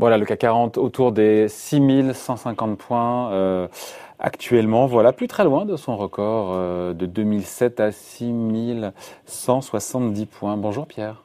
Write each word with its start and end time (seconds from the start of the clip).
Voilà, 0.00 0.16
le 0.16 0.24
CAC 0.24 0.38
40 0.38 0.78
autour 0.78 1.12
des 1.12 1.46
6150 1.46 2.78
points 2.78 3.30
euh, 3.32 3.68
actuellement. 4.18 4.86
Voilà, 4.86 5.12
plus 5.12 5.28
très 5.28 5.44
loin 5.44 5.66
de 5.66 5.76
son 5.76 5.98
record 5.98 6.52
euh, 6.54 6.94
de 6.94 7.04
2007 7.04 7.80
à 7.80 7.92
6170 7.92 10.24
points. 10.24 10.56
Bonjour 10.56 10.86
Pierre. 10.86 11.22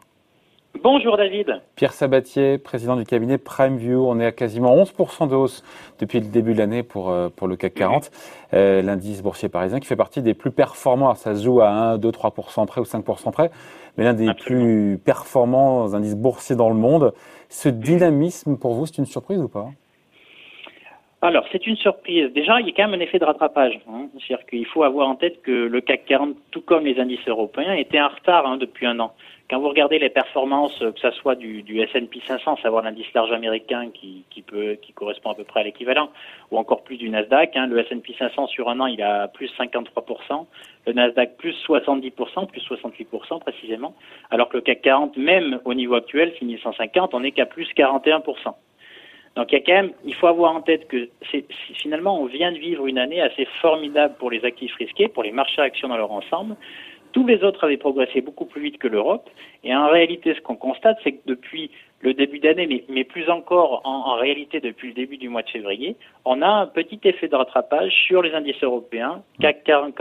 Bonjour 0.84 1.16
David. 1.16 1.62
Pierre 1.76 1.94
Sabatier, 1.94 2.58
président 2.58 2.96
du 2.96 3.06
cabinet 3.06 3.38
PrimeView. 3.38 4.06
On 4.06 4.20
est 4.20 4.26
à 4.26 4.32
quasiment 4.32 4.76
11% 4.76 5.30
de 5.30 5.36
hausse 5.36 5.64
depuis 6.00 6.20
le 6.20 6.28
début 6.28 6.54
de 6.54 6.60
l'année 6.60 6.84
pour, 6.84 7.10
euh, 7.10 7.30
pour 7.30 7.48
le 7.48 7.56
CAC 7.56 7.74
40. 7.76 8.12
Euh, 8.54 8.82
L'indice 8.82 9.24
boursier 9.24 9.48
parisien 9.48 9.80
qui 9.80 9.88
fait 9.88 9.96
partie 9.96 10.22
des 10.22 10.34
plus 10.34 10.52
performants. 10.52 11.16
ça 11.16 11.36
se 11.36 11.44
joue 11.44 11.62
à 11.62 11.70
1, 11.70 11.98
2, 11.98 12.10
3% 12.12 12.66
près 12.66 12.82
ou 12.82 12.86
5% 12.86 13.32
près. 13.32 13.52
Mais 13.98 14.04
l'un 14.04 14.14
des 14.14 14.34
plus 14.34 15.00
performants 15.04 15.94
indices 15.94 16.16
boursiers 16.16 16.56
dans 16.56 16.70
le 16.70 16.76
monde. 16.76 17.14
Ce 17.50 17.70
dynamisme, 17.70 18.58
pour 18.58 18.74
vous, 18.74 18.86
c'est 18.86 18.98
une 18.98 19.06
surprise 19.06 19.40
ou 19.40 19.48
pas? 19.48 19.70
Alors, 21.22 21.46
c'est 21.52 21.66
une 21.66 21.78
surprise. 21.78 22.32
Déjà, 22.34 22.60
il 22.60 22.68
y 22.68 22.70
a 22.70 22.74
quand 22.76 22.88
même 22.88 23.00
un 23.00 23.04
effet 23.04 23.18
de 23.18 23.26
rattrapage. 23.26 23.80
Hein. 23.90 24.10
C'est-à-dire 24.14 24.46
qu'il 24.46 24.66
faut 24.68 24.84
avoir 24.84 25.08
en 25.08 25.16
tête 25.16 25.42
que 25.42 25.52
le 25.52 25.82
CAC 25.82 26.06
40, 26.06 26.36
tout 26.52 26.62
comme 26.62 26.86
les 26.86 27.00
indices 27.00 27.28
européens, 27.28 27.74
était 27.74 28.00
en 28.00 28.10
retard 28.10 28.46
hein, 28.46 28.58
depuis 28.58 28.86
un 28.86 29.00
an. 29.00 29.14
Quand 29.48 29.60
vous 29.60 29.70
regardez 29.70 30.00
les 30.00 30.10
performances, 30.10 30.80
que 30.80 31.00
ce 31.00 31.12
soit 31.12 31.36
du, 31.36 31.62
du 31.62 31.80
S&P 31.80 32.20
500, 32.26 32.58
savoir 32.64 32.84
l'indice 32.84 33.14
large 33.14 33.32
américain 33.32 33.92
qui, 33.94 34.26
qui, 34.32 34.42
peut, 34.42 34.76
qui 34.82 34.92
correspond 34.92 35.30
à 35.30 35.36
peu 35.36 35.44
près 35.44 35.60
à 35.60 35.64
l'équivalent, 35.64 36.10
ou 36.50 36.58
encore 36.58 36.84
plus 36.84 36.98
du 36.98 37.10
Nasdaq, 37.10 37.56
hein, 37.56 37.68
le 37.68 37.78
S&P 37.80 38.16
500 38.18 38.48
sur 38.48 38.70
un 38.70 38.80
an, 38.80 38.88
il 38.88 39.04
a 39.04 39.28
plus 39.28 39.52
53%, 39.60 40.48
le 40.88 40.94
Nasdaq 40.94 41.38
plus 41.38 41.56
70%, 41.68 42.48
plus 42.48 42.62
68% 42.62 43.40
précisément, 43.40 43.94
alors 44.32 44.50
que 44.50 44.58
le 44.58 44.62
CAC 44.62 44.82
40, 44.82 45.18
même 45.18 45.60
au 45.64 45.76
niveau 45.76 45.94
actuel, 45.94 46.34
6150, 46.40 47.14
on 47.14 47.20
n'est 47.20 47.32
qu'à 47.32 47.46
plus 47.46 47.68
41%. 47.78 48.56
Donc 49.36 49.52
il 49.52 49.56
y 49.56 49.58
a 49.58 49.62
quand 49.62 49.74
même, 49.74 49.92
il 50.06 50.16
faut 50.16 50.28
avoir 50.28 50.56
en 50.56 50.62
tête 50.62 50.88
que 50.88 51.10
finalement 51.82 52.20
on 52.22 52.26
vient 52.26 52.54
de 52.54 52.58
vivre 52.58 52.88
une 52.88 52.98
année 52.98 53.22
assez 53.22 53.46
formidable 53.62 54.16
pour 54.18 54.32
les 54.32 54.46
actifs 54.46 54.74
risqués, 54.76 55.10
pour 55.10 55.24
les 55.24 55.32
marchés 55.32 55.62
actions 55.62 55.90
dans 55.90 55.98
leur 55.98 56.12
ensemble. 56.12 56.56
Tous 57.16 57.26
les 57.26 57.46
autres 57.46 57.64
avaient 57.64 57.78
progressé 57.78 58.20
beaucoup 58.20 58.44
plus 58.44 58.62
vite 58.62 58.78
que 58.78 58.90
l'Europe. 58.90 59.30
Et 59.64 59.74
en 59.74 59.88
réalité, 59.88 60.34
ce 60.34 60.42
qu'on 60.42 60.58
constate, 60.58 60.98
c'est 61.02 61.14
que 61.14 61.22
depuis 61.28 61.72
le 62.02 62.14
début 62.14 62.40
d'année, 62.40 62.68
mais, 62.68 62.84
mais, 62.90 63.06
plus 63.06 63.30
encore 63.30 63.82
en, 63.86 64.12
en, 64.12 64.16
réalité 64.16 64.60
depuis 64.60 64.90
le 64.90 64.96
début 64.96 65.16
du 65.16 65.30
mois 65.30 65.42
de 65.42 65.50
février, 65.50 65.96
on 66.26 66.42
a 66.42 66.48
un 66.50 66.68
petit 66.68 67.00
effet 67.06 67.30
de 67.30 67.36
rattrapage 67.38 67.94
sur 68.06 68.22
les 68.22 68.34
indices 68.34 68.62
européens, 68.62 69.24
CAC 69.40 69.64
40, 69.64 69.96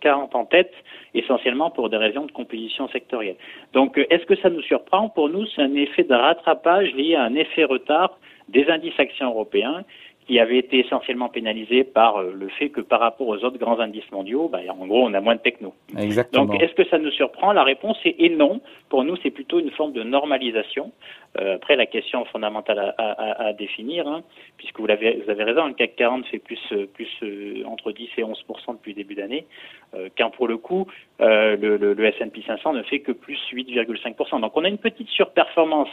40 0.00 0.34
en 0.34 0.44
tête, 0.46 0.72
essentiellement 1.14 1.70
pour 1.70 1.90
des 1.90 1.96
raisons 1.96 2.26
de 2.26 2.32
composition 2.32 2.88
sectorielle. 2.88 3.36
Donc, 3.72 3.96
est-ce 4.10 4.26
que 4.26 4.34
ça 4.34 4.50
nous 4.50 4.62
surprend? 4.62 5.10
Pour 5.10 5.28
nous, 5.28 5.46
c'est 5.46 5.62
un 5.62 5.74
effet 5.76 6.02
de 6.02 6.14
rattrapage 6.14 6.92
lié 6.92 7.14
à 7.14 7.22
un 7.22 7.36
effet 7.36 7.62
retard 7.62 8.18
des 8.48 8.68
indices 8.68 8.98
actions 8.98 9.28
européens 9.30 9.84
qui 10.28 10.38
avaient 10.38 10.58
été 10.58 10.80
essentiellement 10.80 11.30
pénalisés 11.30 11.84
par 11.84 12.18
euh, 12.18 12.34
le 12.38 12.48
fait 12.48 12.68
que 12.68 12.82
par 12.82 13.00
rapport 13.00 13.26
aux 13.28 13.42
autres 13.44 13.56
grands 13.56 13.80
indices 13.80 14.10
mondiaux, 14.12 14.48
bah, 14.48 14.60
en 14.68 14.86
gros, 14.86 15.08
on 15.08 15.14
a 15.14 15.20
moins 15.22 15.36
de 15.36 15.40
techno. 15.40 15.72
Exactement. 15.98 16.44
Donc, 16.44 16.62
est-ce 16.62 16.74
que 16.74 16.86
ça 16.88 16.98
nous 16.98 17.10
surprend 17.10 17.52
La 17.54 17.64
réponse 17.64 17.96
est 18.04 18.28
non. 18.28 18.60
Pour 18.90 19.04
nous, 19.04 19.16
c'est 19.22 19.30
plutôt 19.30 19.58
une 19.58 19.70
forme 19.70 19.94
de 19.94 20.02
normalisation. 20.02 20.92
Euh, 21.40 21.54
après, 21.54 21.76
la 21.76 21.86
question 21.86 22.26
fondamentale 22.26 22.94
à, 22.98 23.10
à, 23.10 23.46
à 23.46 23.52
définir, 23.54 24.06
hein, 24.06 24.22
puisque 24.58 24.78
vous 24.78 24.90
avez, 24.90 25.22
vous 25.24 25.30
avez 25.30 25.44
raison, 25.44 25.66
le 25.66 25.72
CAC 25.72 25.96
40 25.96 26.26
fait 26.26 26.38
plus, 26.38 26.60
euh, 26.72 26.86
plus 26.92 27.08
euh, 27.22 27.64
entre 27.64 27.92
10 27.92 28.10
et 28.18 28.22
11 28.22 28.44
depuis 28.74 28.92
le 28.92 28.96
début 28.96 29.14
d'année, 29.14 29.46
euh, 29.94 30.10
quand 30.18 30.28
pour 30.30 30.46
le 30.46 30.58
coup, 30.58 30.86
le, 31.20 31.56
le, 31.56 31.94
le 31.94 32.04
S&P 32.04 32.42
500 32.46 32.74
ne 32.74 32.82
fait 32.82 33.00
que 33.00 33.12
plus 33.12 33.38
8,5% 33.50 34.40
Donc, 34.42 34.52
on 34.56 34.64
a 34.64 34.68
une 34.68 34.76
petite 34.76 35.08
surperformance 35.08 35.88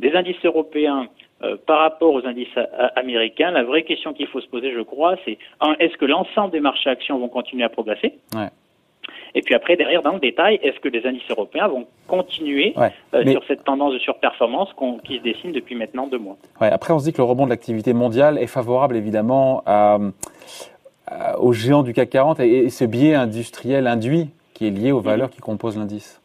des 0.00 0.12
indices 0.14 0.44
européens 0.44 1.08
euh, 1.42 1.56
par 1.66 1.80
rapport 1.80 2.12
aux 2.14 2.24
indices 2.26 2.56
américains, 2.96 3.50
la 3.50 3.64
vraie 3.64 3.82
question 3.82 4.12
qu'il 4.12 4.26
faut 4.28 4.40
se 4.40 4.46
poser, 4.46 4.72
je 4.72 4.80
crois, 4.80 5.16
c'est 5.24 5.38
est-ce 5.80 5.96
que 5.96 6.04
l'ensemble 6.04 6.52
des 6.52 6.60
marchés 6.60 6.90
actions 6.90 7.18
vont 7.18 7.28
continuer 7.28 7.64
à 7.64 7.68
progresser? 7.68 8.18
Ouais. 8.34 8.48
Et 9.34 9.42
puis 9.42 9.54
après, 9.54 9.76
derrière, 9.76 10.00
dans 10.02 10.12
le 10.12 10.20
détail, 10.20 10.60
est-ce 10.62 10.78
que 10.78 10.88
les 10.88 11.04
indices 11.06 11.28
européens 11.28 11.66
vont 11.66 11.86
continuer 12.06 12.72
euh, 12.78 13.26
sur 13.26 13.44
cette 13.48 13.64
tendance 13.64 13.92
de 13.92 13.98
surperformance 13.98 14.70
qui 15.04 15.18
se 15.18 15.22
dessine 15.22 15.52
depuis 15.52 15.74
maintenant 15.74 16.06
deux 16.06 16.18
mois? 16.18 16.36
Ouais. 16.60 16.70
Après, 16.70 16.92
on 16.92 17.00
se 17.00 17.04
dit 17.04 17.12
que 17.12 17.18
le 17.18 17.24
rebond 17.24 17.44
de 17.44 17.50
l'activité 17.50 17.92
mondiale 17.92 18.38
est 18.38 18.46
favorable 18.46 18.96
évidemment 18.96 19.64
aux 21.38 21.52
géants 21.52 21.82
du 21.82 21.92
CAC 21.92 22.10
40 22.10 22.40
et, 22.40 22.58
et 22.58 22.70
ce 22.70 22.84
biais 22.84 23.14
industriel 23.14 23.86
induit 23.88 24.30
qui 24.54 24.68
est 24.68 24.70
lié 24.70 24.92
aux 24.92 25.00
valeurs 25.00 25.30
qui 25.30 25.40
composent 25.40 25.76
l'indice. 25.76 26.22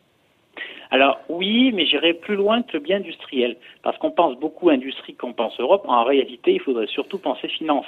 Alors 0.91 1.19
oui, 1.29 1.71
mais 1.71 1.85
j'irai 1.85 2.13
plus 2.13 2.35
loin 2.35 2.63
que 2.63 2.73
le 2.73 2.79
bien 2.79 2.97
industriel, 2.97 3.57
parce 3.83 3.97
qu'on 3.99 4.11
pense 4.11 4.35
beaucoup 4.39 4.69
industrie 4.69 5.13
qu'on 5.13 5.33
pense 5.33 5.59
Europe. 5.59 5.85
En 5.87 6.03
réalité, 6.03 6.53
il 6.53 6.59
faudrait 6.59 6.87
surtout 6.87 7.19
penser 7.19 7.47
finance 7.47 7.85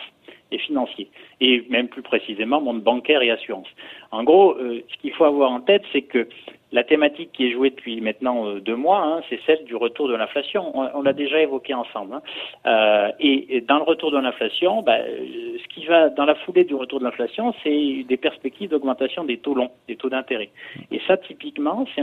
et 0.51 0.57
financier, 0.59 1.09
et 1.39 1.65
même 1.69 1.87
plus 1.87 2.01
précisément 2.01 2.61
monde 2.61 2.81
bancaire 2.81 3.21
et 3.21 3.31
assurance. 3.31 3.67
En 4.11 4.23
gros, 4.23 4.55
euh, 4.57 4.83
ce 4.91 4.97
qu'il 5.01 5.13
faut 5.13 5.23
avoir 5.23 5.51
en 5.51 5.61
tête, 5.61 5.83
c'est 5.91 6.01
que 6.01 6.27
la 6.71 6.83
thématique 6.83 7.31
qui 7.33 7.47
est 7.47 7.51
jouée 7.51 7.69
depuis 7.69 7.99
maintenant 8.01 8.47
euh, 8.47 8.59
deux 8.59 8.75
mois, 8.75 9.03
hein, 9.03 9.21
c'est 9.29 9.39
celle 9.45 9.63
du 9.65 9.75
retour 9.75 10.07
de 10.07 10.15
l'inflation. 10.15 10.71
On, 10.75 11.01
l'a 11.01 11.13
déjà 11.13 11.41
évoqué 11.41 11.73
ensemble. 11.73 12.15
Hein. 12.15 12.21
Euh, 12.65 13.11
et, 13.19 13.61
dans 13.61 13.77
le 13.77 13.83
retour 13.83 14.11
de 14.11 14.17
l'inflation, 14.17 14.81
bah, 14.81 14.97
ce 14.99 15.67
qui 15.73 15.85
va 15.85 16.09
dans 16.09 16.25
la 16.25 16.35
foulée 16.35 16.63
du 16.63 16.75
retour 16.75 16.99
de 16.99 17.05
l'inflation, 17.05 17.53
c'est 17.63 18.05
des 18.07 18.17
perspectives 18.17 18.69
d'augmentation 18.69 19.23
des 19.23 19.37
taux 19.37 19.53
longs, 19.53 19.71
des 19.87 19.95
taux 19.95 20.09
d'intérêt. 20.09 20.49
Et 20.91 21.01
ça, 21.07 21.17
typiquement, 21.17 21.85
c'est 21.95 22.01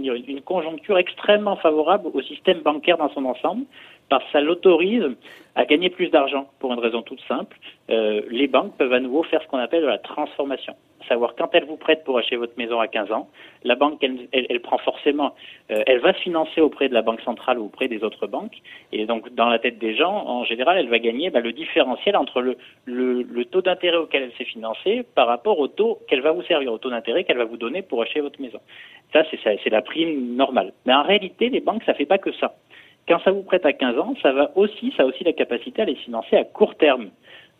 dire 0.00 0.14
une 0.14 0.42
conjoncture 0.42 0.98
extrêmement 0.98 1.56
favorable 1.56 2.08
au 2.12 2.22
système 2.22 2.60
bancaire 2.60 2.98
dans 2.98 3.10
son 3.10 3.24
ensemble, 3.24 3.64
parce 4.08 4.24
que 4.24 4.30
ça 4.32 4.40
l'autorise 4.40 5.04
à 5.54 5.64
gagner 5.64 5.90
plus 5.90 6.08
d'argent 6.08 6.48
pour 6.60 6.72
une 6.72 6.78
raison 6.78 7.02
toute 7.02 7.20
simple. 7.26 7.56
Euh, 7.90 8.22
les 8.30 8.46
banques 8.46 8.76
peuvent 8.76 8.92
à 8.92 9.00
nouveau 9.00 9.22
faire 9.24 9.42
ce 9.42 9.48
qu'on 9.48 9.58
appelle 9.58 9.84
la 9.84 9.98
transformation. 9.98 10.74
Savoir 11.08 11.34
quand 11.36 11.48
elles 11.54 11.64
vous 11.64 11.76
prêtent 11.76 12.04
pour 12.04 12.18
acheter 12.18 12.36
votre 12.36 12.56
maison 12.56 12.80
à 12.80 12.88
15 12.88 13.12
ans, 13.12 13.28
la 13.64 13.74
banque, 13.74 14.02
elle, 14.02 14.28
elle, 14.32 14.60
prend 14.60 14.78
forcément, 14.78 15.34
euh, 15.70 15.82
elle 15.86 16.00
va 16.00 16.12
se 16.12 16.18
financer 16.20 16.60
auprès 16.60 16.88
de 16.88 16.94
la 16.94 17.02
banque 17.02 17.20
centrale 17.22 17.58
ou 17.58 17.66
auprès 17.66 17.88
des 17.88 18.04
autres 18.04 18.26
banques. 18.26 18.56
Et 18.92 19.06
donc, 19.06 19.34
dans 19.34 19.48
la 19.48 19.58
tête 19.58 19.78
des 19.78 19.94
gens, 19.94 20.26
en 20.26 20.44
général, 20.44 20.78
elle 20.78 20.88
va 20.88 20.98
gagner 20.98 21.30
bah, 21.30 21.40
le 21.40 21.52
différentiel 21.52 22.16
entre 22.16 22.42
le 22.86 23.44
taux 23.44 23.62
d'intérêt 23.62 23.96
auquel 23.96 24.24
elle 24.24 24.32
s'est 24.32 24.44
financée 24.44 25.04
par 25.14 25.26
rapport 25.26 25.58
au 25.58 25.68
taux 25.68 25.98
qu'elle 26.08 26.20
va 26.20 26.32
vous 26.32 26.42
servir, 26.42 26.72
au 26.72 26.78
taux 26.78 26.90
d'intérêt 26.90 27.24
qu'elle 27.24 27.38
va 27.38 27.44
vous 27.44 27.56
donner 27.56 27.82
pour 27.82 28.02
acheter 28.02 28.20
votre 28.20 28.40
maison. 28.40 28.60
Ça, 29.12 29.22
c'est 29.42 29.70
la 29.70 29.82
prime 29.82 30.36
normale. 30.36 30.72
Mais 30.86 30.94
en 30.94 31.02
réalité, 31.02 31.48
les 31.48 31.60
banques, 31.60 31.82
ça 31.84 31.94
fait 31.94 32.06
pas 32.06 32.18
que 32.18 32.32
ça. 32.32 32.54
Quand 33.06 33.20
ça 33.20 33.30
vous 33.30 33.42
prête 33.42 33.64
à 33.64 33.72
15 33.72 33.98
ans, 33.98 34.14
ça 34.22 34.32
va 34.32 34.50
aussi, 34.54 34.92
ça 34.96 35.04
a 35.04 35.06
aussi 35.06 35.24
la 35.24 35.32
capacité 35.32 35.80
à 35.82 35.86
les 35.86 35.94
financer 35.94 36.36
à 36.36 36.44
court 36.44 36.74
terme. 36.74 37.08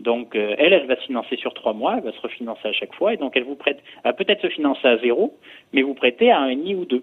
Donc 0.00 0.36
euh, 0.36 0.54
elle, 0.58 0.72
elle 0.72 0.86
va 0.86 0.96
se 0.96 1.06
financer 1.06 1.36
sur 1.36 1.54
trois 1.54 1.72
mois, 1.72 1.96
elle 1.98 2.04
va 2.04 2.12
se 2.12 2.20
refinancer 2.20 2.68
à 2.68 2.72
chaque 2.72 2.94
fois, 2.94 3.14
et 3.14 3.16
donc 3.16 3.36
elle 3.36 3.44
vous 3.44 3.56
prête, 3.56 3.82
elle 4.04 4.14
peut-être 4.14 4.42
se 4.42 4.48
financer 4.48 4.86
à 4.86 4.96
zéro, 4.98 5.36
mais 5.72 5.82
vous 5.82 5.94
prêtez 5.94 6.30
à 6.30 6.38
un 6.38 6.50
et 6.50 6.74
ou 6.74 6.84
deux. 6.84 7.02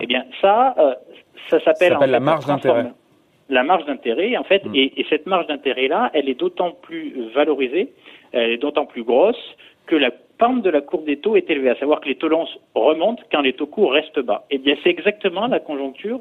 Eh 0.00 0.06
bien 0.06 0.24
ça, 0.40 0.74
euh, 0.78 0.94
ça 1.50 1.60
s'appelle 1.60 1.96
la 1.98 2.20
marge 2.20 2.46
d'intérêt. 2.46 2.86
La 3.50 3.62
marge 3.62 3.86
d'intérêt, 3.86 4.36
en 4.36 4.44
fait, 4.44 4.64
mm. 4.66 4.74
et, 4.74 5.00
et, 5.00 5.06
cette 5.08 5.26
marge 5.26 5.46
d'intérêt-là, 5.46 6.10
elle 6.12 6.28
est 6.28 6.38
d'autant 6.38 6.72
plus 6.72 7.30
valorisée, 7.34 7.94
elle 8.32 8.50
est 8.50 8.58
d'autant 8.58 8.84
plus 8.84 9.04
grosse 9.04 9.56
que 9.86 9.96
la 9.96 10.10
pente 10.38 10.62
de 10.62 10.70
la 10.70 10.80
courbe 10.80 11.04
des 11.04 11.18
taux 11.18 11.36
est 11.36 11.50
élevée, 11.50 11.70
à 11.70 11.76
savoir 11.76 12.00
que 12.00 12.08
les 12.08 12.14
taux 12.14 12.28
longs 12.28 12.46
remontent 12.74 13.22
quand 13.30 13.40
les 13.40 13.52
taux 13.52 13.66
courts 13.66 13.92
restent 13.92 14.20
bas. 14.20 14.44
Eh 14.50 14.58
bien, 14.58 14.76
c'est 14.82 14.90
exactement 14.90 15.46
la 15.48 15.58
conjoncture, 15.58 16.20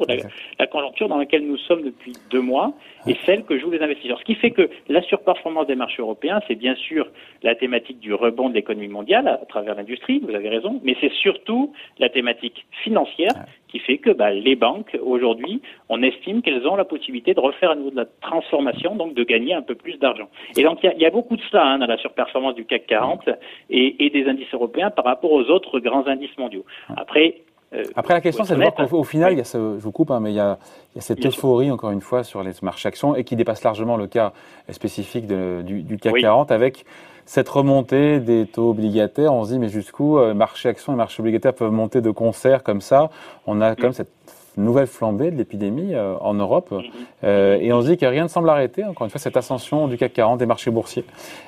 la, 0.59 0.67
conjoncture 0.67 1.07
dans 1.07 1.17
laquelle 1.17 1.45
nous 1.45 1.57
sommes 1.57 1.83
depuis 1.83 2.13
deux 2.29 2.41
mois 2.41 2.73
et 3.05 3.15
celle 3.25 3.43
que 3.43 3.57
jouent 3.57 3.71
les 3.71 3.81
investisseurs. 3.81 4.19
Ce 4.19 4.25
qui 4.25 4.35
fait 4.35 4.51
que 4.51 4.69
la 4.89 5.01
surperformance 5.03 5.67
des 5.67 5.75
marchés 5.75 6.01
européens, 6.01 6.41
c'est 6.47 6.55
bien 6.55 6.75
sûr 6.75 7.07
la 7.43 7.55
thématique 7.55 7.99
du 7.99 8.13
rebond 8.13 8.49
de 8.49 8.55
l'économie 8.55 8.87
mondiale 8.87 9.27
à, 9.27 9.37
travers 9.45 9.75
l'industrie, 9.75 10.19
vous 10.19 10.33
avez 10.33 10.49
raison, 10.49 10.81
mais 10.83 10.95
c'est 10.99 11.13
surtout 11.13 11.73
la 11.99 12.09
thématique 12.09 12.65
financière 12.83 13.33
qui 13.67 13.79
fait 13.79 13.97
que 13.97 14.09
bah, 14.09 14.31
les 14.31 14.55
banques, 14.55 14.97
aujourd'hui, 15.01 15.61
on 15.89 16.01
estime 16.01 16.41
qu'elles 16.41 16.65
ont 16.67 16.75
la 16.75 16.85
possibilité 16.85 17.33
de 17.33 17.39
refaire 17.39 17.71
à 17.71 17.75
nouveau 17.75 17.91
de 17.91 17.97
la 17.97 18.05
transformation, 18.21 18.95
donc 18.95 19.13
de 19.13 19.23
gagner 19.23 19.53
un 19.53 19.61
peu 19.61 19.75
plus 19.75 19.97
d'argent. 19.97 20.29
Et 20.57 20.63
donc, 20.63 20.79
il 20.83 21.01
y, 21.01 21.05
a 21.05 21.09
beaucoup 21.09 21.35
de 21.35 21.41
cela 21.51 21.65
hein, 21.65 21.79
dans 21.79 21.85
la 21.85 21.97
surperformance 21.97 22.55
du 22.55 22.65
CAC 22.65 22.87
40 22.87 23.29
et, 23.69 24.05
et 24.05 24.06
des 24.09 24.27
indices 24.27 24.53
européens 24.53 24.89
par 24.89 25.05
rapport 25.05 25.31
aux 25.31 25.43
autres 25.43 25.79
grands 25.79 26.07
indices 26.07 26.37
mondiaux. 26.37 26.65
Après, 26.95 27.41
euh, 27.73 27.83
Après, 27.95 28.13
la 28.13 28.21
question, 28.21 28.43
c'est 28.45 28.55
de 28.55 28.61
voir 28.61 28.73
qu'au 28.73 29.03
final, 29.03 29.33
il 29.33 29.37
y 29.37 29.41
a 29.41 29.43
ce, 29.43 29.57
je 29.57 29.83
vous 29.83 29.91
coupe, 29.91 30.11
hein, 30.11 30.19
mais 30.21 30.31
il 30.31 30.35
y, 30.35 30.39
a, 30.39 30.57
il 30.93 30.97
y 30.97 30.99
a 30.99 31.01
cette 31.01 31.25
euphorie, 31.25 31.69
encore 31.69 31.91
une 31.91 32.01
fois, 32.01 32.23
sur 32.23 32.41
les 32.41 32.51
marchés 32.61 32.87
actions 32.87 33.15
et 33.15 33.23
qui 33.23 33.35
dépasse 33.35 33.63
largement 33.63 33.97
le 33.97 34.07
cas 34.07 34.31
spécifique 34.69 35.27
de, 35.27 35.61
du, 35.63 35.83
du, 35.83 35.97
CAC 35.97 36.15
40 36.21 36.51
avec 36.51 36.85
cette 37.25 37.49
remontée 37.49 38.21
des 38.21 38.45
taux 38.45 38.69
obligataires. 38.69 39.33
On 39.33 39.43
se 39.43 39.51
dit, 39.51 39.59
mais 39.59 39.67
jusqu'où 39.67 40.17
euh, 40.17 40.33
marché 40.33 40.69
actions 40.69 40.93
et 40.93 40.95
marché 40.95 41.19
obligataires 41.21 41.53
peuvent 41.53 41.71
monter 41.71 41.99
de 41.99 42.09
concert 42.09 42.63
comme 42.63 42.79
ça? 42.79 43.09
On 43.45 43.59
a 43.59 43.75
comme 43.75 43.91
cette 43.91 44.11
nouvelle 44.57 44.87
flambée 44.87 45.31
de 45.31 45.37
l'épidémie 45.37 45.93
euh, 45.93 46.15
en 46.19 46.33
Europe. 46.33 46.71
Mhm. 46.71 46.83
Euh, 47.23 47.57
et 47.61 47.71
on 47.73 47.81
se 47.81 47.87
dit 47.87 47.97
que 47.97 48.05
rien 48.05 48.23
ne 48.23 48.27
semble 48.27 48.49
arrêter, 48.49 48.83
encore 48.83 49.05
une 49.05 49.09
fois, 49.09 49.19
cette 49.19 49.37
ascension 49.37 49.87
du 49.87 49.97
CAC 49.97 50.13
40, 50.13 50.39
des 50.39 50.45
marchés 50.45 50.71
boursiers. 50.71 51.05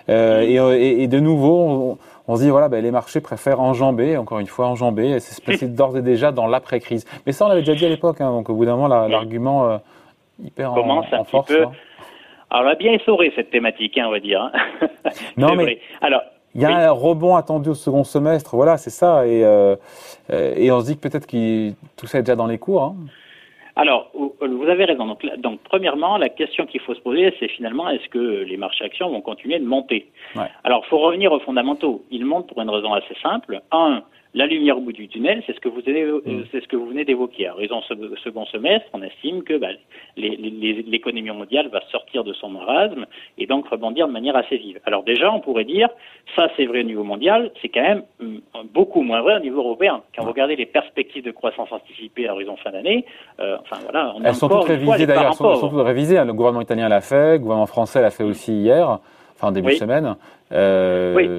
Euh, 0.10 0.42
mhm. 0.42 0.74
et, 0.80 1.04
et, 1.04 1.08
de 1.08 1.20
nouveau, 1.20 1.98
on, 2.28 2.36
se 2.36 2.44
dit, 2.44 2.50
voilà, 2.50 2.70
ben, 2.70 2.84
les 2.84 2.92
marchés 2.92 3.22
préfèrent 3.22 3.60
enjamber, 3.60 4.18
encore 4.18 4.40
une 4.40 4.48
fois, 4.48 4.68
enjamber, 4.68 5.10
et 5.10 5.20
c'est 5.20 5.34
se 5.40 5.42
placer 5.42 5.68
d'ores 5.68 5.98
et 5.98 6.02
déjà 6.02 6.32
dans 6.32 6.48
l'après-crise. 6.48 7.06
Mais 7.26 7.32
ça, 7.32 7.46
on 7.46 7.50
l'avait 7.50 7.62
déjà 7.62 7.76
dit 7.76 7.86
à 7.86 7.90
l'époque, 7.90 8.22
hein, 8.22 8.32
donc 8.32 8.50
au 8.50 8.54
bout 8.54 8.66
d'un 8.66 8.76
moment, 8.76 8.88
l'argument 8.88 9.80
hyper 10.44 10.74
commence 10.74 11.06
en, 11.12 11.22
un 11.22 11.24
petit 11.24 11.54
peu. 11.54 11.64
Hein. 11.64 11.72
Alors, 12.52 12.66
on 12.66 12.72
a 12.72 12.76
bien 12.76 12.94
essoré 12.94 13.32
cette 13.36 13.52
thématique, 13.52 13.98
hein, 13.98 14.06
on 14.08 14.12
va 14.12 14.20
dire. 14.20 14.42
Hein. 14.42 14.88
non, 15.38 15.56
mais 15.56 15.80
alors. 16.02 16.22
Il 16.56 16.62
y 16.62 16.66
a 16.66 16.90
un 16.90 16.92
rebond 16.92 17.36
attendu 17.36 17.70
au 17.70 17.76
second 17.76 18.04
semestre, 18.04 18.56
voilà, 18.56 18.78
c'est 18.78 18.90
ça, 18.90 19.28
et, 19.28 19.44
euh, 19.44 19.76
et 20.30 20.72
on 20.72 20.80
se 20.82 20.88
dit 20.88 20.98
que 20.98 21.08
peut-être 21.08 21.28
que 21.28 21.72
tout 21.96 22.08
ça 22.08 22.20
est 22.20 22.24
déjà 22.24 22.36
dans 22.36 22.48
les 22.48 22.58
cours. 22.58 22.84
Hein. 22.84 22.96
Alors, 23.76 24.12
vous 24.14 24.68
avez 24.68 24.84
raison. 24.84 25.06
Donc, 25.06 25.26
donc 25.38 25.60
premièrement, 25.64 26.18
la 26.18 26.28
question 26.28 26.66
qu'il 26.66 26.82
faut 26.82 26.94
se 26.94 27.00
poser, 27.00 27.34
c'est 27.40 27.48
finalement, 27.48 27.88
est-ce 27.90 28.10
que 28.10 28.44
les 28.44 28.58
marchés 28.58 28.84
actions 28.84 29.10
vont 29.10 29.22
continuer 29.22 29.58
de 29.58 29.66
monter? 29.66 30.12
Alors, 30.66 30.82
il 30.86 30.90
faut 30.90 30.98
revenir 30.98 31.32
aux 31.32 31.40
fondamentaux. 31.40 32.04
Ils 32.12 32.26
montent 32.26 32.48
pour 32.48 32.62
une 32.62 32.70
raison 32.70 32.94
assez 32.94 33.16
simple. 33.22 33.62
Un, 33.72 34.02
la 34.36 34.46
lumière 34.46 34.78
au 34.78 34.82
bout 34.82 34.92
du 34.92 35.08
tunnel, 35.08 35.42
c'est 35.48 35.56
ce 35.56 35.60
que 35.60 35.70
vous 35.70 35.80
mm. 35.80 36.44
c'est 36.52 36.62
ce 36.62 36.68
que 36.68 36.76
vous 36.76 36.86
venez 36.86 37.04
d'évoquer. 37.04 37.48
À 37.48 37.54
raison 37.54 37.82
second 37.82 38.46
semestre, 38.46 38.88
on 38.94 39.02
estime 39.02 39.42
que 39.44 39.58
bah, 39.58 39.70
l'économie 40.18 41.32
mondiale 41.32 41.68
va 41.70 41.82
sortir 41.92 42.24
de 42.24 42.34
son 42.34 42.50
marasme 42.50 43.06
et 43.40 43.48
donc 43.48 43.68
rebondir 43.68 44.08
de 44.08 44.14
manière 44.14 44.36
assez 44.36 44.58
vive. 44.58 44.80
Alors 44.86 45.04
déjà, 45.04 45.32
on 45.32 45.40
pourrait 45.40 45.66
dire, 45.66 45.90
ça 46.36 46.48
c'est 46.56 46.66
vrai 46.66 46.82
au 46.82 46.84
niveau 46.84 47.04
mondial, 47.04 47.52
c'est 47.62 47.70
quand 47.70 47.82
même 47.82 48.04
mm, 48.20 48.38
beaucoup 48.72 49.02
moins 49.02 49.22
vrai 49.22 49.38
au 49.38 49.40
niveau 49.40 49.60
européen. 49.62 50.04
Quand 50.16 50.24
vous 50.24 50.32
regardez 50.32 50.56
les 50.56 50.68
perspectives 50.68 51.24
de 51.24 51.32
croissance 51.32 51.72
anticipées 51.72 52.28
à 52.28 52.34
horizon 52.34 52.56
fin 52.58 52.72
d'année, 52.72 53.06
euh, 53.40 53.58
enfin 53.62 53.78
voilà, 53.82 54.14
on 54.16 54.24
elles 54.24 54.36
sont 54.36 54.48
toutes 54.48 54.66
révisées 54.66 55.08
d'ailleurs, 55.08 55.32
elles 55.32 55.58
sont, 55.58 55.70
toutes 55.70 55.82
révisées. 55.82 56.24
Le 56.24 56.34
gouvernement 56.34 56.62
italien 56.62 56.88
l'a 56.88 57.02
fait, 57.02 57.34
le 57.34 57.40
gouvernement 57.40 57.66
français 57.66 58.02
l'a 58.02 58.12
fait 58.12 58.24
aussi 58.24 58.54
hier, 58.54 59.00
enfin 59.36 59.48
en 59.48 59.52
début 59.52 59.72
de 59.72 59.78
semaine. 59.78 60.16
Euh, 60.52 61.16
oui. 61.16 61.30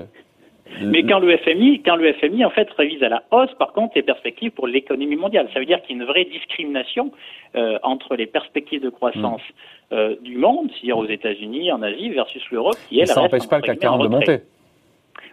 Mais 0.83 1.03
quand 1.03 1.19
le 1.19 1.37
FMI, 1.37 1.83
quand 1.83 1.97
le 1.97 2.13
FMI 2.13 2.45
en 2.45 2.51
fait 2.51 2.71
révise 2.73 3.03
à 3.03 3.09
la 3.09 3.23
hausse, 3.31 3.53
par 3.59 3.73
contre, 3.73 3.93
les 3.97 4.03
perspectives 4.03 4.51
pour 4.51 4.67
l'économie 4.67 5.17
mondiale, 5.17 5.49
ça 5.53 5.59
veut 5.59 5.67
dire 5.67 5.83
qu'il 5.83 5.97
y 5.97 6.01
a 6.01 6.03
une 6.03 6.09
vraie 6.09 6.25
discrimination 6.25 7.11
euh, 7.57 7.79
entre 7.83 8.17
les 8.17 8.27
perspectives 8.27 8.83
de 8.83 8.91
croissance 8.91 9.43
mm. 9.43 9.95
euh, 9.95 10.17
du 10.21 10.37
monde, 10.37 10.71
c'est-à-dire 10.73 10.99
aux 10.99 11.07
États-Unis, 11.07 11.73
en 11.73 11.83
Asie, 11.83 12.11
versus 12.11 12.43
l'Europe, 12.51 12.77
qui 12.89 13.01
elle 13.01 13.09
ça 13.09 13.21
n'empêche 13.21 13.49
pas 13.49 13.57
le 13.57 13.63
CAC 13.63 13.79
40 13.79 14.03
de 14.03 14.09
monter. 14.09 14.39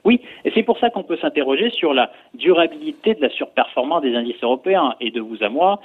Oui, 0.04 0.22
et 0.46 0.52
c'est 0.56 0.64
pour 0.64 0.80
ça 0.80 0.90
qu'on 0.90 1.04
peut 1.04 1.18
s'interroger 1.18 1.70
sur 1.70 1.94
la 1.94 2.12
durabilité 2.34 3.14
de 3.14 3.22
la 3.22 3.30
surperformance 3.30 4.02
des 4.02 4.16
indices 4.16 4.42
européens. 4.42 4.96
Et 5.02 5.12
de 5.12 5.20
vous 5.20 5.44
à 5.44 5.50
moi, 5.50 5.82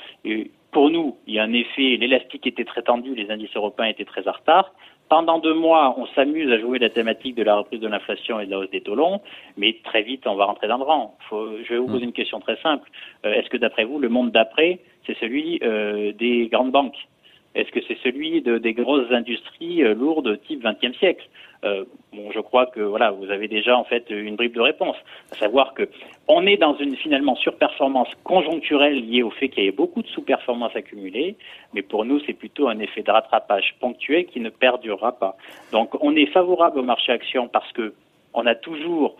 pour 0.70 0.90
nous, 0.90 1.16
il 1.26 1.34
y 1.34 1.38
a 1.38 1.42
un 1.42 1.52
effet, 1.52 1.96
l'élastique 1.98 2.46
était 2.46 2.64
très 2.64 2.82
tendu, 2.82 3.14
les 3.14 3.30
indices 3.30 3.54
européens 3.56 3.86
étaient 3.86 4.04
très 4.04 4.26
en 4.28 4.32
retard. 4.32 4.72
Pendant 5.12 5.38
deux 5.38 5.52
mois, 5.52 5.94
on 5.98 6.06
s'amuse 6.14 6.50
à 6.50 6.58
jouer 6.58 6.78
la 6.78 6.88
thématique 6.88 7.34
de 7.34 7.42
la 7.42 7.56
reprise 7.56 7.80
de 7.80 7.86
l'inflation 7.86 8.40
et 8.40 8.46
de 8.46 8.50
la 8.50 8.60
hausse 8.60 8.70
des 8.70 8.80
taux 8.80 8.94
longs, 8.94 9.20
mais 9.58 9.76
très 9.84 10.00
vite, 10.00 10.26
on 10.26 10.36
va 10.36 10.46
rentrer 10.46 10.68
dans 10.68 10.78
le 10.78 10.84
rang. 10.84 11.18
je 11.30 11.68
vais 11.68 11.76
vous 11.76 11.86
poser 11.86 12.04
une 12.04 12.14
question 12.14 12.40
très 12.40 12.56
simple. 12.62 12.90
Euh, 13.26 13.34
est-ce 13.34 13.50
que 13.50 13.58
d'après 13.58 13.84
vous, 13.84 13.98
le 13.98 14.08
monde 14.08 14.30
d'après, 14.30 14.78
c'est 15.06 15.14
celui 15.18 15.60
euh, 15.62 16.12
des 16.12 16.48
grandes 16.50 16.72
banques? 16.72 16.96
Est-ce 17.54 17.70
que 17.70 17.80
c'est 17.86 17.98
celui 18.02 18.40
de, 18.40 18.58
des 18.58 18.72
grosses 18.72 19.10
industries 19.10 19.82
euh, 19.82 19.94
lourdes 19.94 20.40
type 20.46 20.64
20e 20.64 20.96
siècle? 20.98 21.28
Euh, 21.64 21.84
bon, 22.12 22.30
je 22.32 22.40
crois 22.40 22.66
que 22.66 22.80
voilà, 22.80 23.12
vous 23.12 23.30
avez 23.30 23.46
déjà 23.46 23.76
en 23.76 23.84
fait 23.84 24.10
une 24.10 24.34
bribe 24.34 24.54
de 24.54 24.60
réponse, 24.60 24.96
à 25.30 25.36
savoir 25.36 25.74
que 25.74 25.88
on 26.26 26.44
est 26.46 26.56
dans 26.56 26.76
une 26.76 26.96
finalement 26.96 27.36
surperformance 27.36 28.08
conjoncturelle 28.24 29.06
liée 29.06 29.22
au 29.22 29.30
fait 29.30 29.48
qu'il 29.48 29.64
y 29.64 29.68
ait 29.68 29.72
beaucoup 29.72 30.02
de 30.02 30.08
sous-performances 30.08 30.74
accumulées, 30.74 31.36
mais 31.72 31.82
pour 31.82 32.04
nous 32.04 32.20
c'est 32.26 32.32
plutôt 32.32 32.68
un 32.68 32.80
effet 32.80 33.02
de 33.02 33.10
rattrapage 33.10 33.76
ponctuel 33.78 34.26
qui 34.26 34.40
ne 34.40 34.50
perdurera 34.50 35.12
pas. 35.12 35.36
Donc 35.70 35.90
on 36.02 36.16
est 36.16 36.26
favorable 36.26 36.80
au 36.80 36.82
marché 36.82 37.12
action 37.12 37.46
parce 37.46 37.70
que 37.72 37.94
on 38.34 38.44
a 38.46 38.56
toujours 38.56 39.16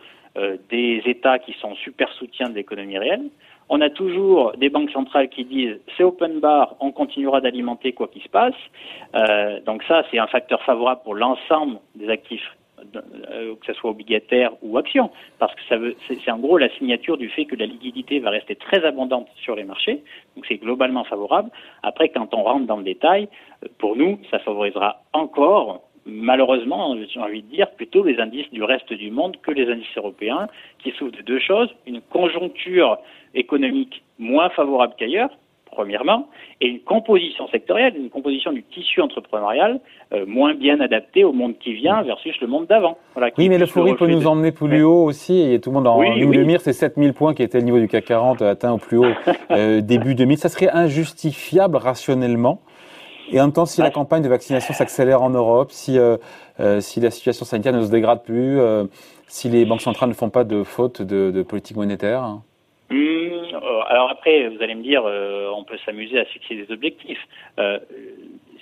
des 0.70 1.02
États 1.04 1.38
qui 1.38 1.52
sont 1.60 1.74
super 1.74 2.10
soutiens 2.12 2.48
de 2.48 2.54
l'économie 2.54 2.98
réelle. 2.98 3.28
On 3.74 3.80
a 3.80 3.88
toujours 3.88 4.52
des 4.58 4.68
banques 4.68 4.90
centrales 4.90 5.30
qui 5.30 5.44
disent 5.44 5.78
c'est 5.96 6.04
open 6.04 6.40
bar, 6.40 6.76
on 6.80 6.92
continuera 6.92 7.40
d'alimenter 7.40 7.94
quoi 7.94 8.08
qu'il 8.08 8.22
se 8.22 8.28
passe. 8.28 8.54
Euh, 9.14 9.60
donc 9.60 9.82
ça, 9.84 10.04
c'est 10.10 10.18
un 10.18 10.26
facteur 10.26 10.62
favorable 10.62 11.00
pour 11.04 11.14
l'ensemble 11.14 11.78
des 11.94 12.10
actifs, 12.10 12.46
euh, 12.94 13.54
que 13.54 13.66
ce 13.66 13.72
soit 13.72 13.90
obligataire 13.90 14.52
ou 14.60 14.76
action, 14.76 15.10
parce 15.38 15.54
que 15.54 15.62
ça 15.70 15.78
veut, 15.78 15.96
c'est 16.06 16.30
en 16.30 16.38
gros 16.38 16.58
la 16.58 16.68
signature 16.76 17.16
du 17.16 17.30
fait 17.30 17.46
que 17.46 17.56
la 17.56 17.64
liquidité 17.64 18.18
va 18.18 18.28
rester 18.28 18.56
très 18.56 18.84
abondante 18.84 19.28
sur 19.36 19.56
les 19.56 19.64
marchés. 19.64 20.02
Donc 20.36 20.44
c'est 20.46 20.58
globalement 20.58 21.04
favorable. 21.04 21.50
Après, 21.82 22.10
quand 22.10 22.34
on 22.34 22.42
rentre 22.42 22.66
dans 22.66 22.76
le 22.76 22.84
détail, 22.84 23.28
euh, 23.64 23.68
pour 23.78 23.96
nous, 23.96 24.18
ça 24.30 24.38
favorisera 24.40 25.02
encore 25.14 25.80
malheureusement, 26.06 26.96
j'ai 27.08 27.20
envie 27.20 27.42
de 27.42 27.48
dire, 27.48 27.70
plutôt 27.70 28.04
les 28.04 28.18
indices 28.18 28.50
du 28.50 28.62
reste 28.62 28.92
du 28.92 29.10
monde 29.10 29.36
que 29.42 29.50
les 29.50 29.70
indices 29.70 29.96
européens, 29.96 30.48
qui 30.82 30.90
souffrent 30.92 31.16
de 31.16 31.22
deux 31.22 31.40
choses, 31.40 31.68
une 31.86 32.00
conjoncture 32.00 32.98
économique 33.34 34.02
moins 34.18 34.50
favorable 34.50 34.94
qu'ailleurs, 34.98 35.30
premièrement, 35.72 36.28
et 36.60 36.66
une 36.66 36.80
composition 36.80 37.48
sectorielle, 37.48 37.96
une 37.96 38.10
composition 38.10 38.52
du 38.52 38.62
tissu 38.62 39.00
entrepreneurial 39.00 39.80
euh, 40.12 40.26
moins 40.26 40.54
bien 40.54 40.80
adaptée 40.80 41.24
au 41.24 41.32
monde 41.32 41.54
qui 41.58 41.72
vient 41.72 42.02
versus 42.02 42.38
le 42.40 42.46
monde 42.46 42.66
d'avant. 42.66 42.98
oui, 43.16 43.48
mais 43.48 43.56
le 43.56 43.60
l'euphorie 43.60 43.94
peut 43.94 44.06
nous 44.06 44.26
emmener 44.26 44.52
plus 44.52 44.82
haut 44.82 45.04
aussi, 45.04 45.40
et 45.40 45.60
tout 45.60 45.70
le 45.70 45.74
monde 45.74 45.86
en 45.86 45.98
oui, 45.98 46.14
ligne 46.14 46.30
de 46.30 46.44
mire, 46.44 46.60
c'est 46.60 46.74
7000 46.74 47.14
points 47.14 47.34
qui 47.34 47.42
étaient 47.42 47.58
le 47.58 47.64
niveau 47.64 47.78
du 47.78 47.88
CAC 47.88 48.04
40 48.04 48.42
atteint 48.42 48.72
au 48.72 48.78
plus 48.78 48.98
haut 48.98 49.06
euh, 49.50 49.80
début 49.80 50.14
2000. 50.14 50.36
Ça 50.36 50.50
serait 50.50 50.68
injustifiable 50.68 51.76
rationnellement 51.76 52.60
et 53.32 53.40
en 53.40 53.44
même 53.44 53.52
temps, 53.52 53.64
si 53.64 53.80
la 53.80 53.90
campagne 53.90 54.22
de 54.22 54.28
vaccination 54.28 54.74
s'accélère 54.74 55.22
en 55.22 55.30
Europe, 55.30 55.70
si, 55.72 55.98
euh, 55.98 56.18
euh, 56.60 56.80
si 56.80 57.00
la 57.00 57.10
situation 57.10 57.46
sanitaire 57.46 57.72
ne 57.72 57.82
se 57.82 57.90
dégrade 57.90 58.22
plus, 58.22 58.60
euh, 58.60 58.84
si 59.26 59.48
les 59.48 59.64
banques 59.64 59.80
centrales 59.80 60.10
ne 60.10 60.14
font 60.14 60.28
pas 60.28 60.44
de 60.44 60.62
faute 60.62 61.00
de, 61.00 61.30
de 61.30 61.42
politique 61.42 61.76
monétaire 61.76 62.22
hein. 62.22 62.42
mmh, 62.90 63.54
Alors 63.88 64.10
après, 64.10 64.48
vous 64.48 64.62
allez 64.62 64.74
me 64.74 64.82
dire, 64.82 65.02
on 65.56 65.64
peut 65.64 65.78
s'amuser 65.86 66.18
à 66.20 66.26
fixer 66.26 66.56
des 66.56 66.70
objectifs 66.70 67.26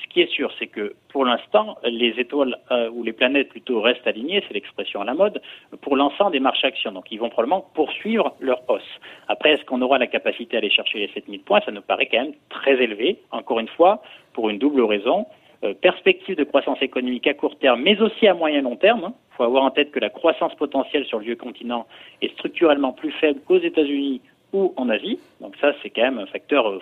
ce 0.03 0.09
qui 0.09 0.21
est 0.21 0.31
sûr, 0.31 0.51
c'est 0.59 0.67
que 0.67 0.95
pour 1.09 1.25
l'instant, 1.25 1.77
les 1.85 2.15
étoiles 2.19 2.57
euh, 2.71 2.91
ou 2.91 3.03
les 3.03 3.13
planètes 3.13 3.49
plutôt 3.49 3.81
restent 3.81 4.07
alignées, 4.07 4.43
c'est 4.47 4.55
l'expression 4.55 5.01
à 5.01 5.05
la 5.05 5.15
mode, 5.15 5.41
pour 5.81 5.97
l'ensemble 5.97 6.33
des 6.33 6.41
marchés 6.41 6.67
actions. 6.67 6.93
Donc 6.93 7.07
ils 7.11 7.19
vont 7.19 7.31
probablement 7.31 7.67
poursuivre 7.75 8.35
leur 8.41 8.63
hausse. 8.69 8.83
Après, 9.29 9.53
est-ce 9.53 9.65
qu'on 9.65 9.83
aura 9.83 9.99
la 9.99 10.07
capacité 10.07 10.57
à 10.57 10.59
aller 10.59 10.71
chercher 10.71 10.99
les 10.99 11.09
7000 11.09 11.43
points? 11.43 11.61
Ça 11.65 11.73
nous 11.73 11.83
paraît 11.83 12.07
quand 12.07 12.23
même 12.23 12.35
très 12.49 12.83
élevé, 12.83 13.19
encore 13.31 13.61
une 13.61 13.69
fois, 13.69 14.03
pour 14.33 14.51
une 14.51 14.59
double 14.59 14.83
raison. 14.83 15.27
Euh, 15.63 15.75
perspective 15.75 16.37
de 16.37 16.45
croissance 16.45 16.81
économique 16.81 17.27
à 17.27 17.35
court 17.35 17.59
terme, 17.59 17.83
mais 17.83 18.01
aussi 18.01 18.27
à 18.27 18.33
moyen 18.33 18.63
long 18.63 18.77
terme. 18.77 19.01
Il 19.01 19.07
hein. 19.07 19.15
faut 19.37 19.43
avoir 19.43 19.63
en 19.63 19.71
tête 19.71 19.91
que 19.91 20.01
la 20.01 20.09
croissance 20.09 20.55
potentielle 20.55 21.05
sur 21.05 21.19
le 21.19 21.25
vieux 21.25 21.37
continent 21.37 21.87
est 22.23 22.33
structurellement 22.33 22.93
plus 22.93 23.13
faible 23.13 23.41
qu'aux 23.47 23.59
États-Unis 23.59 24.23
ou 24.53 24.73
en 24.77 24.89
Asie. 24.89 25.19
Donc 25.41 25.55
ça, 25.61 25.73
c'est 25.83 25.91
quand 25.91 26.03
même 26.03 26.19
un 26.19 26.27
facteur 26.27 26.69
euh, 26.69 26.79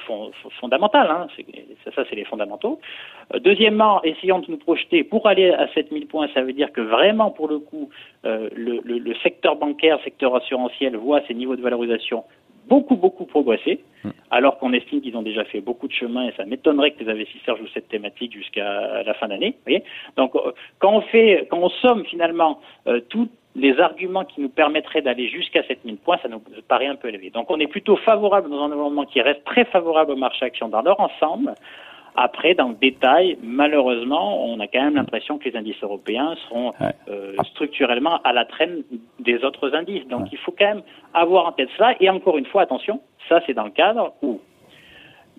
fondamental. 0.60 1.10
Hein. 1.10 1.26
Ça, 1.84 1.92
ça 1.92 2.04
c'est 2.08 2.16
les 2.16 2.24
fondamentaux. 2.24 2.80
Euh, 3.34 3.38
deuxièmement, 3.38 4.02
essayons 4.02 4.38
de 4.40 4.50
nous 4.50 4.56
projeter. 4.56 5.04
Pour 5.04 5.26
aller 5.26 5.50
à 5.50 5.68
7000 5.68 6.06
points, 6.06 6.28
ça 6.34 6.42
veut 6.42 6.52
dire 6.52 6.72
que 6.72 6.80
vraiment, 6.80 7.30
pour 7.30 7.48
le 7.48 7.58
coup, 7.58 7.90
euh, 8.24 8.48
le, 8.54 8.80
le, 8.84 8.98
le, 8.98 9.14
secteur 9.22 9.56
bancaire, 9.56 9.98
secteur 10.04 10.34
assurantiel 10.34 10.96
voit 10.96 11.20
ses 11.26 11.34
niveaux 11.34 11.56
de 11.56 11.62
valorisation 11.62 12.24
beaucoup, 12.68 12.96
beaucoup 12.96 13.24
progresser, 13.24 13.80
hmm. 14.04 14.10
alors 14.30 14.58
qu'on 14.58 14.72
estime 14.72 15.00
qu'ils 15.00 15.16
ont 15.16 15.22
déjà 15.22 15.44
fait 15.44 15.60
beaucoup 15.60 15.88
de 15.88 15.92
chemin 15.92 16.28
et 16.28 16.32
ça 16.36 16.44
m'étonnerait 16.44 16.92
que 16.92 17.02
les 17.02 17.10
investisseurs 17.10 17.56
jouent 17.56 17.72
cette 17.72 17.88
thématique 17.88 18.34
jusqu'à 18.34 19.02
la 19.02 19.14
fin 19.14 19.28
d'année. 19.28 19.56
Donc, 20.16 20.34
quand 20.78 20.92
on 20.92 21.00
fait, 21.00 21.46
quand 21.50 21.58
on 21.58 21.70
somme 21.70 22.04
finalement 22.04 22.60
euh, 22.86 23.00
tout 23.08 23.28
les 23.54 23.78
arguments 23.80 24.24
qui 24.24 24.40
nous 24.40 24.48
permettraient 24.48 25.02
d'aller 25.02 25.28
jusqu'à 25.28 25.62
7000 25.64 25.96
points, 25.96 26.18
ça 26.22 26.28
nous 26.28 26.42
paraît 26.68 26.86
un 26.86 26.96
peu 26.96 27.08
élevé. 27.08 27.30
Donc 27.30 27.50
on 27.50 27.58
est 27.58 27.66
plutôt 27.66 27.96
favorable 27.96 28.50
dans 28.50 28.62
un 28.62 28.72
environnement 28.72 29.04
qui 29.04 29.20
reste 29.20 29.44
très 29.44 29.64
favorable 29.64 30.12
au 30.12 30.16
marché 30.16 30.44
action 30.44 30.68
dans 30.68 30.82
leur 30.82 31.00
ensemble. 31.00 31.54
Après, 32.20 32.54
dans 32.54 32.70
le 32.70 32.74
détail, 32.74 33.38
malheureusement, 33.42 34.44
on 34.44 34.58
a 34.58 34.66
quand 34.66 34.82
même 34.82 34.96
l'impression 34.96 35.38
que 35.38 35.48
les 35.48 35.56
indices 35.56 35.80
européens 35.82 36.34
seront 36.48 36.72
euh, 37.08 37.32
structurellement 37.52 38.20
à 38.24 38.32
la 38.32 38.44
traîne 38.44 38.82
des 39.20 39.44
autres 39.44 39.72
indices. 39.74 40.06
Donc 40.08 40.26
il 40.32 40.38
faut 40.38 40.52
quand 40.56 40.66
même 40.66 40.82
avoir 41.14 41.46
en 41.46 41.52
tête 41.52 41.68
ça. 41.78 41.94
Et 42.00 42.10
encore 42.10 42.36
une 42.36 42.46
fois, 42.46 42.62
attention, 42.62 43.00
ça 43.28 43.40
c'est 43.46 43.54
dans 43.54 43.64
le 43.64 43.70
cadre 43.70 44.14
où, 44.22 44.40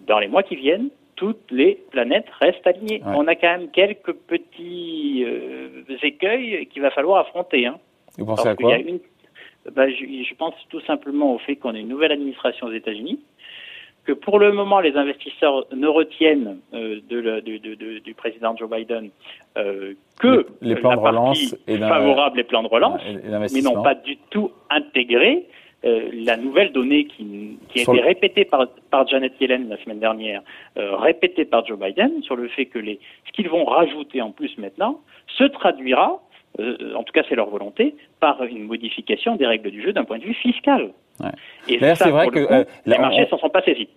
dans 0.08 0.20
les 0.20 0.30
mois 0.30 0.44
qui 0.44 0.56
viennent, 0.56 0.90
toutes 1.18 1.52
les 1.52 1.84
planètes 1.92 2.30
restent 2.40 2.66
alignées. 2.66 3.02
On 3.06 3.28
a 3.28 3.36
quand 3.36 3.58
même 3.58 3.70
quelques 3.72 4.14
petits 4.14 5.26
euh, 5.26 5.84
écueils 6.02 6.66
qu'il 6.68 6.82
va 6.82 6.92
falloir 6.92 7.20
affronter. 7.20 7.66
Hein. 7.66 7.78
Vous 8.20 8.26
pensez 8.26 8.48
à 8.48 8.56
quoi 8.56 8.76
bah, 9.76 9.90
je, 9.90 10.34
pense 10.36 10.56
tout 10.70 10.82
simplement 10.82 11.36
au 11.36 11.40
fait 11.40 11.56
qu'on 11.56 11.76
ait 11.76 11.82
une 11.82 11.90
nouvelle 11.90 12.12
administration 12.12 12.68
aux 12.68 12.72
États-Unis, 12.72 13.20
que 14.06 14.14
pour 14.14 14.40
le 14.40 14.52
moment 14.52 14.80
les 14.80 14.96
investisseurs 14.96 15.66
ne 15.76 15.88
retiennent 15.88 16.60
euh, 16.74 17.00
de, 17.10 18.00
du 18.00 18.14
président 18.14 18.56
Joe 18.56 18.70
Biden 18.70 19.10
euh, 19.58 19.94
que 20.20 20.48
les, 20.62 20.76
plans 20.76 20.96
de 20.96 21.00
relance 21.00 21.56
et 21.68 21.78
favorable 21.78 22.38
les 22.38 22.44
plans 22.44 22.64
de 22.64 22.68
relance, 22.68 23.02
mais 23.54 23.62
n'ont 23.62 23.84
pas 23.84 23.96
du 23.96 24.18
tout 24.30 24.52
intégré 24.70 25.46
euh, 25.86 26.10
la 26.14 26.38
nouvelle 26.38 26.72
donnée 26.72 27.06
qui, 27.06 27.58
qui 27.70 27.80
a 27.80 27.82
été 27.84 28.02
répétée 28.02 28.46
par, 28.46 28.68
par, 28.90 29.08
Janet 29.08 29.34
Yellen 29.40 29.70
la 29.70 29.78
semaine 29.84 30.00
dernière, 30.00 30.42
répétée 30.76 31.46
par 31.46 31.66
Joe 31.66 31.78
Biden, 31.78 32.24
sur 32.24 32.36
le 32.36 32.48
fait 32.48 32.66
que 32.66 32.80
les, 32.80 33.00
ce 33.28 33.32
qu'ils 33.34 33.50
vont 33.50 33.66
rajouter 33.66 34.22
en 34.22 34.32
plus 34.32 34.58
maintenant 34.58 35.02
se 35.38 35.44
traduira 35.44 36.22
euh, 36.60 36.94
en 36.96 37.04
tout 37.04 37.14
cas 37.14 37.22
c'est 37.30 37.36
leur 37.36 37.50
volonté, 37.50 37.96
par 38.20 38.44
une 38.44 38.64
modification 38.64 39.36
des 39.36 39.46
règles 39.46 39.72
du 39.72 39.82
jeu 39.82 39.94
d'un 39.94 40.04
point 40.04 40.18
de 40.18 40.24
vue 40.24 40.34
fiscal. 40.34 40.92
Et 41.68 41.80
ça, 41.80 41.96
c'est 41.96 42.12
vrai 42.12 42.28
que 42.28 42.40
euh, 42.40 42.64
les 42.86 42.98
marchés 42.98 43.28
s'en 43.30 43.38
sont 43.38 43.50
pas 43.50 43.62
saisis. 43.62 43.90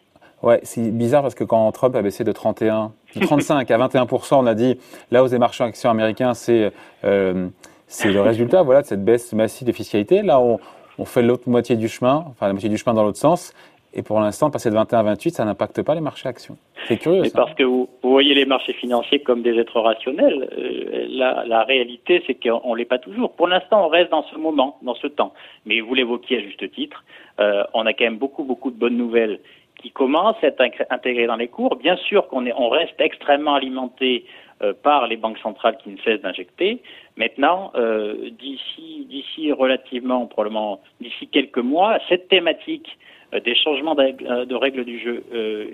Ouais, 0.43 0.59
c'est 0.65 0.91
bizarre 0.91 1.23
parce 1.23 1.37
que 1.37 1.45
quand 1.45 1.71
Trump 1.71 1.95
a 1.95 2.03
baissé 2.03 2.25
de 2.25 2.33
31 2.33 2.93
35 3.21 3.71
à 3.71 3.79
21%, 3.79 4.35
on 4.35 4.47
a 4.47 4.55
dit 4.55 4.77
la 5.13 5.23
hausse 5.23 5.31
des 5.31 5.39
marchés 5.39 5.63
actions 5.63 5.91
américains, 5.91 6.35
c'est 6.35 6.73
euh, 7.05 7.49
c'est 7.87 8.11
le 8.11 8.21
résultat 8.23 8.63
voilà, 8.63 8.83
de 8.83 8.87
cette 8.87 9.05
baisse 9.05 9.33
massive 9.35 9.67
de 9.67 9.73
fiscalité. 9.73 10.23
Là, 10.23 10.41
on, 10.41 10.59
on 10.99 11.05
fait 11.05 11.23
l'autre 11.23 11.49
moitié 11.49 11.77
du 11.77 11.89
chemin, 11.89 12.25
enfin 12.29 12.47
la 12.47 12.53
moitié 12.55 12.69
du 12.69 12.77
chemin 12.77 12.95
dans 12.95 13.05
l'autre 13.05 13.19
sens. 13.19 13.55
Et 13.95 14.03
pour 14.03 14.21
l'instant, 14.21 14.51
passer 14.51 14.71
de 14.71 14.75
21 14.75 14.99
à 15.01 15.03
28, 15.03 15.31
ça 15.33 15.45
n'impacte 15.45 15.83
pas 15.83 15.95
les 15.95 16.01
marchés 16.01 16.29
actions. 16.29 16.57
C'est 16.89 16.97
curieux. 16.97 17.23
Mais 17.23 17.31
parce 17.31 17.55
que 17.55 17.63
vous, 17.63 17.89
voyez 18.03 18.35
les 18.35 18.47
marchés 18.47 18.73
financiers 18.73 19.21
comme 19.21 19.43
des 19.43 19.59
êtres 19.59 19.81
rationnels. 19.81 20.49
Euh, 20.57 21.07
la, 21.11 21.45
la, 21.47 21.63
réalité, 21.65 22.23
c'est 22.27 22.35
qu'on 22.35 22.73
ne 22.73 22.79
l'est 22.79 22.85
pas 22.87 22.99
toujours. 22.99 23.33
Pour 23.33 23.49
l'instant, 23.49 23.87
on 23.87 23.89
reste 23.89 24.11
dans 24.11 24.25
ce 24.25 24.37
moment, 24.37 24.79
dans 24.83 24.95
ce 24.95 25.07
temps. 25.07 25.35
Mais 25.67 25.81
vous 25.81 25.95
l'évoquiez 25.95 26.39
à 26.39 26.41
juste 26.41 26.71
titre, 26.73 27.05
euh, 27.41 27.65
on 27.75 27.87
a 27.87 27.93
quand 27.93 28.05
même 28.05 28.19
beaucoup, 28.19 28.45
beaucoup 28.45 28.71
de 28.71 28.79
bonnes 28.79 28.97
nouvelles 28.97 29.41
qui 29.83 29.91
commencent 29.91 30.43
à 30.43 30.47
être 30.47 30.63
intégrées 30.91 31.27
dans 31.27 31.37
les 31.37 31.49
cours. 31.49 31.77
Bien 31.77 31.97
sûr 31.97 32.29
qu'on 32.29 32.47
on 32.47 32.69
reste 32.69 33.01
extrêmement 33.01 33.55
alimenté 33.55 34.25
euh, 34.63 34.73
par 34.81 35.09
les 35.09 35.17
banques 35.17 35.39
centrales 35.39 35.77
qui 35.83 35.91
ne 35.91 35.97
cessent 35.99 36.21
d'injecter. 36.21 36.83
Maintenant, 37.17 37.73
euh, 37.75 38.31
d'ici, 38.31 39.07
d'ici 39.09 39.51
relativement, 39.51 40.27
probablement 40.27 40.81
d'ici 41.01 41.27
quelques 41.27 41.59
mois, 41.59 41.99
cette 42.09 42.29
thématique 42.29 42.97
des 43.45 43.55
changements 43.55 43.95
de 43.95 44.55
règles 44.55 44.85
du 44.85 44.99
jeu 44.99 45.25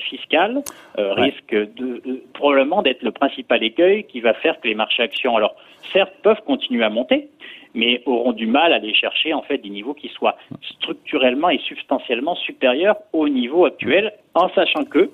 fiscal 0.09 0.63
risque 0.97 1.55
de, 1.55 2.23
probablement 2.35 2.83
d'être 2.83 3.03
le 3.03 3.11
principal 3.11 3.63
écueil 3.63 4.05
qui 4.05 4.21
va 4.21 4.35
faire 4.35 4.61
que 4.61 4.69
les 4.69 4.75
marchés 4.75 5.03
actions, 5.03 5.37
alors 5.37 5.57
certes, 5.93 6.13
peuvent 6.23 6.43
continuer 6.47 6.85
à 6.85 6.91
monter, 6.91 7.29
mais 7.75 8.03
auront 8.07 8.33
du 8.33 8.47
mal 8.47 8.73
à 8.73 8.77
aller 8.77 8.95
chercher 8.95 9.35
en 9.35 9.43
fait 9.43 9.59
des 9.59 9.71
niveaux 9.71 9.95
qui 9.95 10.09
soient 10.09 10.37
structurellement 10.63 11.51
et 11.51 11.59
substantiellement 11.59 12.35
supérieurs 12.35 12.97
au 13.13 13.29
niveau 13.29 13.67
actuel, 13.67 14.13
en 14.35 14.49
sachant 14.51 14.85
que 14.85 15.11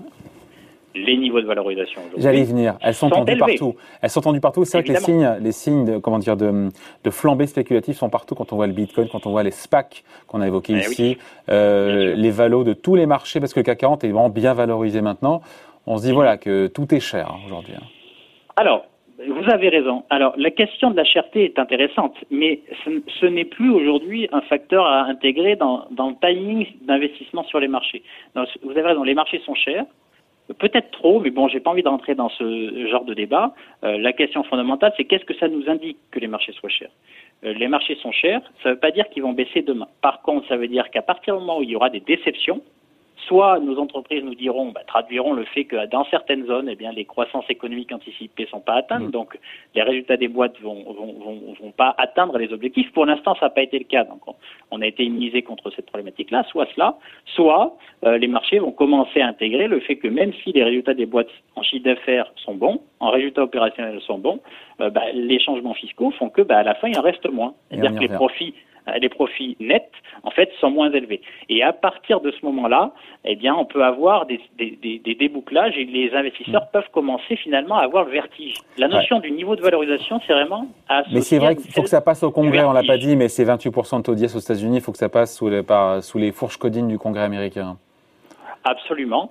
les 0.94 1.16
niveaux 1.16 1.40
de 1.40 1.46
valorisation. 1.46 2.00
J'allais 2.16 2.40
y 2.40 2.44
venir. 2.44 2.76
Elles 2.80 2.94
sont, 2.94 3.10
tendues 3.10 3.36
partout. 3.36 3.74
Elles 4.00 4.10
sont 4.10 4.20
tendues 4.20 4.40
partout. 4.40 4.64
C'est 4.64 4.78
vrai 4.78 4.84
que 4.84 4.92
les 4.92 5.00
signes, 5.00 5.36
les 5.40 5.52
signes 5.52 5.84
de, 5.84 5.98
comment 5.98 6.18
dire, 6.18 6.36
de, 6.36 6.68
de 7.02 7.10
flambée 7.10 7.46
spéculative 7.46 7.96
sont 7.96 8.10
partout 8.10 8.34
quand 8.34 8.52
on 8.52 8.56
voit 8.56 8.66
le 8.66 8.72
Bitcoin, 8.72 9.08
quand 9.08 9.26
on 9.26 9.30
voit 9.30 9.42
les 9.42 9.50
SPAC 9.50 10.04
qu'on 10.26 10.40
a 10.40 10.46
évoqués 10.46 10.74
eh 10.76 10.80
ici, 10.80 11.18
euh, 11.48 12.14
les 12.14 12.30
valos 12.30 12.64
de 12.64 12.72
tous 12.72 12.94
les 12.94 13.06
marchés, 13.06 13.40
parce 13.40 13.52
que 13.52 13.60
le 13.60 13.64
CAC 13.64 13.78
40 13.78 14.04
est 14.04 14.08
vraiment 14.08 14.28
bien 14.28 14.54
valorisé 14.54 15.00
maintenant. 15.00 15.42
On 15.86 15.98
se 15.98 16.04
dit, 16.04 16.12
voilà, 16.12 16.36
que 16.36 16.68
tout 16.68 16.94
est 16.94 17.00
cher 17.00 17.30
hein, 17.30 17.38
aujourd'hui. 17.46 17.74
Hein. 17.76 17.84
Alors, 18.56 18.86
vous 19.18 19.50
avez 19.50 19.68
raison. 19.68 20.04
Alors, 20.10 20.34
la 20.36 20.50
question 20.50 20.90
de 20.90 20.96
la 20.96 21.04
cherté 21.04 21.44
est 21.44 21.58
intéressante, 21.58 22.14
mais 22.30 22.60
ce, 22.84 23.26
n'est 23.26 23.44
plus 23.44 23.70
aujourd'hui 23.70 24.28
un 24.32 24.40
facteur 24.42 24.86
à 24.86 25.02
intégrer 25.02 25.56
dans, 25.56 25.86
dans 25.90 26.10
le 26.10 26.16
timing 26.20 26.66
d'investissement 26.82 27.44
sur 27.44 27.60
les 27.60 27.68
marchés. 27.68 28.02
vous 28.34 28.70
avez 28.70 28.82
raison, 28.82 29.02
les 29.02 29.14
marchés 29.14 29.40
sont 29.44 29.54
chers, 29.54 29.84
Peut-être 30.58 30.90
trop, 30.90 31.20
mais 31.20 31.30
bon, 31.30 31.48
j'ai 31.48 31.60
pas 31.60 31.70
envie 31.70 31.82
de 31.82 31.88
rentrer 31.88 32.14
dans 32.14 32.28
ce 32.28 32.86
genre 32.90 33.06
de 33.06 33.14
débat. 33.14 33.54
Euh, 33.82 33.96
la 33.96 34.12
question 34.12 34.42
fondamentale, 34.44 34.92
c'est 34.96 35.04
qu'est-ce 35.04 35.24
que 35.24 35.34
ça 35.34 35.48
nous 35.48 35.70
indique 35.70 35.96
que 36.10 36.20
les 36.20 36.26
marchés 36.26 36.52
soient 36.52 36.68
chers? 36.68 36.90
Euh, 37.44 37.54
Les 37.54 37.66
marchés 37.66 37.96
sont 37.96 38.12
chers, 38.12 38.42
ça 38.62 38.68
ne 38.68 38.74
veut 38.74 38.80
pas 38.80 38.90
dire 38.90 39.08
qu'ils 39.08 39.22
vont 39.22 39.32
baisser 39.32 39.62
demain. 39.62 39.88
Par 40.02 40.20
contre, 40.20 40.46
ça 40.48 40.58
veut 40.58 40.68
dire 40.68 40.90
qu'à 40.90 41.00
partir 41.00 41.34
du 41.34 41.40
moment 41.40 41.58
où 41.58 41.62
il 41.62 41.70
y 41.70 41.76
aura 41.76 41.88
des 41.88 42.00
déceptions, 42.00 42.60
soit 43.26 43.58
nos 43.60 43.78
entreprises 43.78 44.22
nous 44.22 44.34
diront, 44.34 44.70
bah, 44.72 44.82
traduiront 44.86 45.32
le 45.32 45.44
fait 45.44 45.64
que 45.64 45.86
dans 45.86 46.04
certaines 46.06 46.46
zones, 46.46 46.68
eh 46.70 46.76
bien, 46.76 46.92
les 46.92 47.04
croissances 47.04 47.48
économiques 47.48 47.92
anticipées 47.92 48.46
sont 48.50 48.60
pas 48.60 48.74
atteintes, 48.74 49.08
mmh. 49.08 49.10
donc 49.10 49.38
les 49.74 49.82
résultats 49.82 50.16
des 50.16 50.28
boîtes 50.28 50.60
vont, 50.60 50.82
vont, 50.84 51.14
vont, 51.18 51.54
vont 51.60 51.70
pas 51.70 51.94
atteindre 51.98 52.38
les 52.38 52.52
objectifs. 52.52 52.92
Pour 52.92 53.06
l'instant, 53.06 53.34
ça 53.36 53.46
n'a 53.46 53.50
pas 53.50 53.62
été 53.62 53.78
le 53.78 53.84
cas, 53.84 54.04
donc 54.04 54.20
on, 54.70 54.80
a 54.80 54.86
été 54.86 55.04
immunisé 55.04 55.42
contre 55.42 55.70
cette 55.70 55.86
problématique-là. 55.86 56.44
Soit 56.50 56.66
cela, 56.74 56.96
soit 57.26 57.76
euh, 58.04 58.18
les 58.18 58.28
marchés 58.28 58.58
vont 58.58 58.72
commencer 58.72 59.20
à 59.20 59.28
intégrer 59.28 59.68
le 59.68 59.80
fait 59.80 59.96
que 59.96 60.08
même 60.08 60.32
si 60.42 60.52
les 60.52 60.64
résultats 60.64 60.94
des 60.94 61.06
boîtes 61.06 61.30
en 61.56 61.62
chiffre 61.62 61.84
d'affaires 61.84 62.30
sont 62.36 62.54
bons, 62.54 62.80
en 63.00 63.10
résultats 63.10 63.42
opérationnels 63.42 64.00
sont 64.00 64.18
bons, 64.18 64.40
euh, 64.80 64.90
bah, 64.90 65.12
les 65.12 65.38
changements 65.38 65.74
fiscaux 65.74 66.10
font 66.12 66.28
que 66.28 66.42
bah, 66.42 66.58
à 66.58 66.62
la 66.62 66.74
fin, 66.74 66.88
il 66.88 66.98
en 66.98 67.02
reste 67.02 67.28
moins. 67.30 67.54
C'est-à-dire 67.70 67.94
que 67.94 68.00
les 68.00 68.08
profits 68.08 68.54
les 69.00 69.08
profits 69.08 69.56
nets, 69.60 69.90
en 70.22 70.30
fait, 70.30 70.50
sont 70.60 70.70
moins 70.70 70.90
élevés. 70.90 71.20
Et 71.48 71.62
à 71.62 71.72
partir 71.72 72.20
de 72.20 72.30
ce 72.30 72.44
moment-là, 72.44 72.92
eh 73.24 73.36
bien, 73.36 73.54
on 73.54 73.64
peut 73.64 73.84
avoir 73.84 74.26
des, 74.26 74.40
des, 74.58 74.78
des, 75.02 75.14
débouclages 75.14 75.76
et 75.76 75.84
les 75.84 76.12
investisseurs 76.14 76.64
mm. 76.64 76.72
peuvent 76.72 76.90
commencer 76.92 77.36
finalement 77.36 77.76
à 77.76 77.82
avoir 77.82 78.04
le 78.04 78.12
vertige. 78.12 78.56
La 78.76 78.88
notion 78.88 79.20
du 79.20 79.30
niveau 79.30 79.56
de 79.56 79.62
valorisation, 79.62 80.20
c'est 80.26 80.32
vraiment 80.32 80.66
Mais 81.12 81.22
c'est 81.22 81.38
vrai 81.38 81.56
qu'il 81.56 81.70
faut 81.70 81.82
que 81.82 81.88
ça 81.88 82.00
passe 82.00 82.22
au 82.22 82.30
Congrès, 82.30 82.64
on 82.64 82.72
l'a 82.72 82.82
pas 82.82 82.98
dit, 82.98 83.16
mais 83.16 83.28
c'est 83.28 83.44
28% 83.44 83.98
de 83.98 84.02
taux 84.02 84.14
d'IS 84.14 84.34
aux 84.34 84.40
États-Unis, 84.40 84.76
il 84.76 84.82
faut 84.82 84.92
que 84.92 84.98
ça 84.98 85.08
passe 85.08 85.36
sous 85.36 85.48
les, 85.48 85.62
par, 85.62 86.02
sous 86.02 86.18
les 86.18 86.32
fourches 86.32 86.58
codines 86.58 86.88
du 86.88 86.98
Congrès 86.98 87.22
américain. 87.22 87.76
Absolument. 88.64 89.30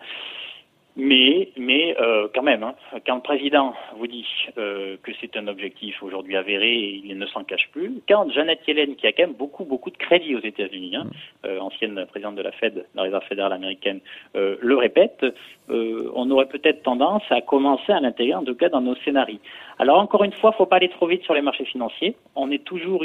Mais, 0.96 1.50
mais 1.58 1.96
euh, 2.00 2.28
quand 2.36 2.44
même, 2.44 2.62
hein, 2.62 2.76
quand 3.08 3.16
le 3.16 3.22
président 3.22 3.74
vous 3.98 4.06
dit 4.06 4.28
euh, 4.60 4.96
que 5.02 5.12
c'est 5.20 5.36
un 5.36 5.48
objectif 5.48 6.04
aujourd'hui 6.04 6.36
avéré 6.36 6.72
et 6.72 7.02
il 7.04 7.18
ne 7.18 7.26
s'en 7.26 7.44
cache 7.44 7.68
plus, 7.72 7.94
quand 8.08 8.30
Janet 8.30 8.60
Yellen, 8.68 8.96
qui 8.96 9.08
a 9.08 9.12
quand 9.12 9.24
même 9.24 9.34
beaucoup, 9.34 9.66
beaucoup 9.66 9.90
de 9.90 9.98
crédit 9.98 10.36
aux 10.36 10.42
États-Unis, 10.42 10.96
hein, 10.96 11.06
mm. 11.06 11.48
euh, 11.48 11.60
ancienne 11.62 12.06
présidente 12.06 12.36
de 12.36 12.44
la 12.44 12.52
Fed, 12.52 12.86
la 12.94 13.04
Réserve 13.04 13.24
fédérale 13.24 13.54
américaine, 13.54 14.02
euh, 14.36 14.56
le 14.62 14.78
répète, 14.78 15.26
euh, 15.72 16.12
on 16.14 16.30
aurait 16.30 16.46
peut-être 16.46 16.84
tendance 16.84 17.24
à 17.32 17.42
commencer 17.42 17.92
à 17.92 18.00
l'intégrer, 18.00 18.36
en 18.36 18.44
tout 18.44 18.56
cas 18.56 18.70
dans 18.70 18.82
nos 18.82 18.96
scénarios. 18.98 19.40
Alors 19.80 19.98
encore 19.98 20.24
une 20.24 20.34
fois, 20.34 20.52
il 20.52 20.54
ne 20.54 20.58
faut 20.58 20.66
pas 20.68 20.76
aller 20.76 20.90
trop 20.90 21.08
vite 21.08 21.24
sur 21.24 21.34
les 21.34 21.42
marchés 21.42 21.66
financiers. 21.66 22.16
On 22.36 22.52
est 22.52 22.64
toujours 22.64 23.04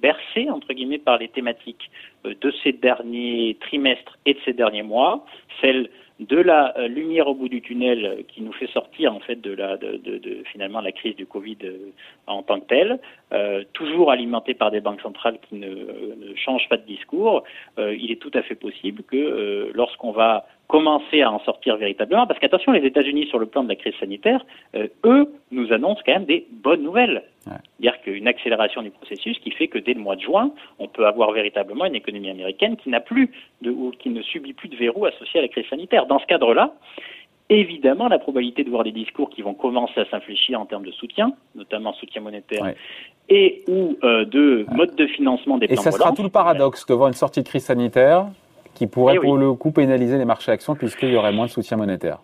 bercé, 0.00 0.48
entre 0.48 0.72
guillemets, 0.72 0.98
par 0.98 1.18
les 1.18 1.26
thématiques 1.26 1.90
de 2.24 2.52
ces 2.62 2.72
derniers 2.72 3.56
trimestres 3.60 4.16
et 4.26 4.34
de 4.34 4.38
ces 4.44 4.52
derniers 4.52 4.84
mois, 4.84 5.24
celles 5.60 5.88
de 6.20 6.36
la 6.36 6.76
euh, 6.78 6.88
lumière 6.88 7.28
au 7.28 7.34
bout 7.34 7.48
du 7.48 7.60
tunnel 7.60 8.24
qui 8.28 8.40
nous 8.40 8.52
fait 8.52 8.68
sortir 8.68 9.14
en 9.14 9.20
fait 9.20 9.36
de 9.36 9.52
la 9.52 9.76
de, 9.76 10.42
finalement 10.50 10.80
la 10.80 10.92
crise 10.92 11.14
du 11.14 11.26
Covid 11.26 11.58
euh, 11.64 11.92
en 12.26 12.42
tant 12.42 12.60
que 12.60 12.66
telle, 12.66 12.98
euh, 13.32 13.64
toujours 13.74 14.10
alimenté 14.10 14.54
par 14.54 14.70
des 14.70 14.80
banques 14.80 15.02
centrales 15.02 15.38
qui 15.48 15.56
ne, 15.56 16.34
changent 16.34 16.68
pas 16.68 16.76
de 16.76 16.86
discours, 16.86 17.44
il 17.78 18.10
est 18.10 18.20
tout 18.20 18.30
à 18.34 18.42
fait 18.42 18.54
possible 18.54 19.02
que 19.02 19.70
lorsqu'on 19.74 20.12
va 20.12 20.46
commencer 20.68 21.22
à 21.22 21.30
en 21.30 21.38
sortir 21.40 21.76
véritablement, 21.76 22.26
parce 22.26 22.40
qu'attention, 22.40 22.72
les 22.72 22.84
États-Unis 22.84 23.26
sur 23.26 23.38
le 23.38 23.46
plan 23.46 23.62
de 23.64 23.68
la 23.68 23.76
crise 23.76 23.94
sanitaire, 24.00 24.44
eux 25.04 25.32
nous 25.50 25.72
annoncent 25.72 26.02
quand 26.04 26.12
même 26.12 26.24
des 26.24 26.46
bonnes 26.50 26.82
nouvelles. 26.82 27.22
C'est-à-dire 27.44 28.00
qu'une 28.02 28.26
accélération 28.26 28.82
du 28.82 28.90
processus 28.90 29.38
qui 29.38 29.50
fait 29.52 29.68
que 29.68 29.78
dès 29.78 29.94
le 29.94 30.00
mois 30.00 30.16
de 30.16 30.20
juin, 30.20 30.50
on 30.78 30.88
peut 30.88 31.06
avoir 31.06 31.30
véritablement 31.32 31.84
une 31.84 31.94
économie 31.94 32.30
américaine 32.30 32.76
qui 32.76 32.88
n'a 32.88 33.00
plus 33.00 33.30
de, 33.62 33.70
ou 33.70 33.92
qui 33.96 34.10
ne 34.10 34.22
subit 34.22 34.52
plus 34.52 34.68
de 34.68 34.76
verrou 34.76 35.06
associés 35.06 35.40
à 35.40 35.42
la 35.42 35.48
crise 35.48 35.66
sanitaire. 35.68 36.06
Dans 36.06 36.18
ce 36.18 36.26
cadre-là, 36.26 36.72
évidemment, 37.48 38.08
la 38.08 38.18
probabilité 38.18 38.64
de 38.64 38.70
voir 38.70 38.84
des 38.84 38.92
discours 38.92 39.30
qui 39.30 39.42
vont 39.42 39.54
commencer 39.54 40.00
à 40.00 40.06
s'infléchir 40.06 40.60
en 40.60 40.66
termes 40.66 40.84
de 40.84 40.92
soutien, 40.92 41.32
notamment 41.54 41.92
soutien 41.94 42.20
monétaire, 42.20 42.74
et 43.28 43.62
ou 43.68 43.96
euh, 44.02 44.24
de 44.24 44.66
mode 44.72 44.96
de 44.96 45.06
financement 45.06 45.58
des 45.58 45.68
plans 45.68 45.74
Et 45.74 45.78
ça 45.78 45.92
sera 45.92 46.12
tout 46.12 46.22
le 46.22 46.28
paradoxe 46.28 46.86
de 46.86 46.94
voir 46.94 47.08
une 47.08 47.14
sortie 47.14 47.42
de 47.42 47.48
crise 47.48 47.64
sanitaire 47.64 48.26
qui 48.76 48.86
pourrait 48.86 49.14
eh 49.16 49.20
pour 49.20 49.38
le 49.38 49.54
coup 49.54 49.72
pénaliser 49.72 50.18
les 50.18 50.26
marchés 50.26 50.52
actions 50.52 50.76
puisqu'il 50.76 51.08
y 51.08 51.16
aurait 51.16 51.32
moins 51.32 51.46
de 51.46 51.50
soutien 51.50 51.78
monétaire. 51.78 52.20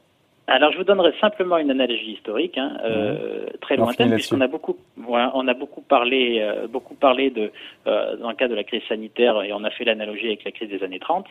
Alors, 0.48 0.72
je 0.72 0.78
vous 0.78 0.84
donnerai 0.84 1.12
simplement 1.20 1.56
une 1.58 1.70
analogie 1.70 2.12
historique, 2.12 2.58
hein, 2.58 2.76
euh, 2.84 3.46
très 3.60 3.76
lointaine, 3.76 4.12
puisqu'on 4.12 4.40
a 4.40 4.48
beaucoup, 4.48 4.76
on 5.06 5.46
a 5.46 5.54
beaucoup 5.54 5.82
parlé, 5.82 6.40
euh, 6.40 6.66
beaucoup 6.66 6.94
parlé 6.94 7.30
de, 7.30 7.52
euh, 7.86 8.16
dans 8.16 8.28
le 8.28 8.34
cas 8.34 8.48
de 8.48 8.54
la 8.54 8.64
crise 8.64 8.82
sanitaire, 8.88 9.40
et 9.42 9.52
on 9.52 9.62
a 9.62 9.70
fait 9.70 9.84
l'analogie 9.84 10.26
avec 10.26 10.44
la 10.44 10.50
crise 10.50 10.68
des 10.68 10.82
années 10.82 10.98
30. 10.98 11.26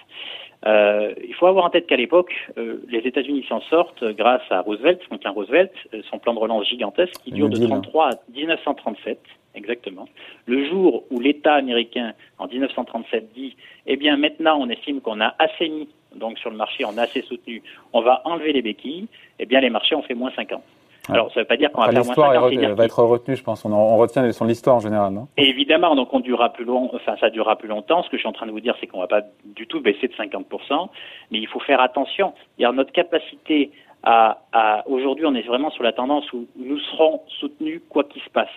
Euh, 0.65 1.13
il 1.27 1.34
faut 1.36 1.46
avoir 1.46 1.65
en 1.65 1.70
tête 1.70 1.88
qu'à 1.88 1.98
l'époque, 1.98 2.34
euh, 2.58 2.77
les 2.88 3.00
États-Unis 3.00 3.46
s'en 3.50 3.60
sortent 3.62 4.03
grâce 4.03 4.44
à 4.50 4.62
Roosevelt, 4.62 5.03
Franklin 5.03 5.32
Roosevelt, 5.32 5.74
son 6.10 6.18
plan 6.18 6.34
de 6.34 6.39
relance 6.39 6.68
gigantesque 6.68 7.13
qui 7.24 7.32
dure 7.32 7.50
de 7.50 7.58
33 7.58 8.10
à 8.10 8.12
1937. 8.34 9.20
Exactement. 9.53 10.08
Le 10.46 10.65
jour 10.70 11.03
où 11.12 11.20
l'État 11.20 11.56
américain, 11.56 12.13
en 12.38 12.48
1937, 12.48 13.34
dit, 13.34 13.58
eh 13.86 13.98
bien 13.98 14.15
maintenant 14.15 14.58
on 14.62 14.70
estime 14.70 15.01
qu'on 15.01 15.20
a 15.20 15.36
assez 15.39 15.68
mis 15.68 15.89
donc 16.15 16.38
sur 16.39 16.50
le 16.50 16.58
marché 16.58 16.86
on 16.86 16.98
a 16.98 17.03
assez 17.03 17.22
soutenu, 17.22 17.62
on 17.94 18.01
va 18.01 18.22
enlever 18.25 18.53
les 18.53 18.62
béquilles, 18.62 19.08
eh 19.39 19.46
bien 19.46 19.60
les 19.60 19.70
marchés 19.70 19.96
ont 19.96 20.03
fait 20.03 20.15
moins 20.15 20.32
50. 20.36 20.62
Alors, 21.10 21.32
ça 21.34 21.39
ne 21.39 21.44
veut 21.44 21.48
pas 21.48 21.58
dire 21.58 21.72
qu'on 21.72 21.82
va 21.82 21.91
faire 21.91 22.06
moins 22.06 22.13
50. 22.13 22.51
L'histoire 22.51 22.75
va 22.75 22.86
être 22.86 23.03
retenue, 23.03 23.36
je 23.36 23.44
pense. 23.44 23.65
On, 23.65 23.72
on 23.74 23.98
retient 23.98 24.22
les 24.22 24.30
leçons 24.30 24.46
de 24.46 24.50
l'histoire 24.50 24.75
en 24.75 24.80
général, 24.80 25.12
non? 25.12 25.27
Évidemment, 25.38 25.96
donc 25.96 26.13
on 26.13 26.20
durera 26.20 26.53
plus 26.53 26.63
long, 26.63 26.91
enfin 26.94 27.15
ça 27.20 27.30
durera 27.30 27.56
plus 27.56 27.68
longtemps. 27.68 28.03
Ce 28.03 28.10
que 28.10 28.18
je 28.18 28.22
suis 28.22 28.30
en 28.30 28.34
train 28.34 28.46
de 28.46 28.51
vous 28.51 28.60
dire, 28.60 28.75
c'est 28.80 28.88
qu'on 28.88 28.98
ne 28.98 29.03
va 29.03 29.08
pas 29.08 29.22
du 29.46 29.68
tout 29.68 29.82
baisser 29.82 30.08
de 30.08 30.13
50%, 30.13 30.89
mais 31.32 31.39
il 31.39 31.48
faut 31.48 31.60
faire 31.60 31.82
attention. 31.82 32.34
Il 32.58 32.62
y 32.62 32.65
a 32.65 32.72
notre 32.72 32.91
capacité 32.91 33.72
à, 34.03 34.41
à 34.53 34.88
aujourd'hui, 34.88 35.25
on 35.25 35.36
est 35.36 35.46
vraiment 35.46 35.72
sur 35.72 35.84
la 35.84 35.91
tendance 35.91 36.32
où 36.34 36.46
nous 36.56 36.80
serons 36.80 37.22
soutenus 37.39 37.82
quoi 37.89 38.03
qu'il 38.03 38.22
se 38.22 38.30
passe. 38.30 38.50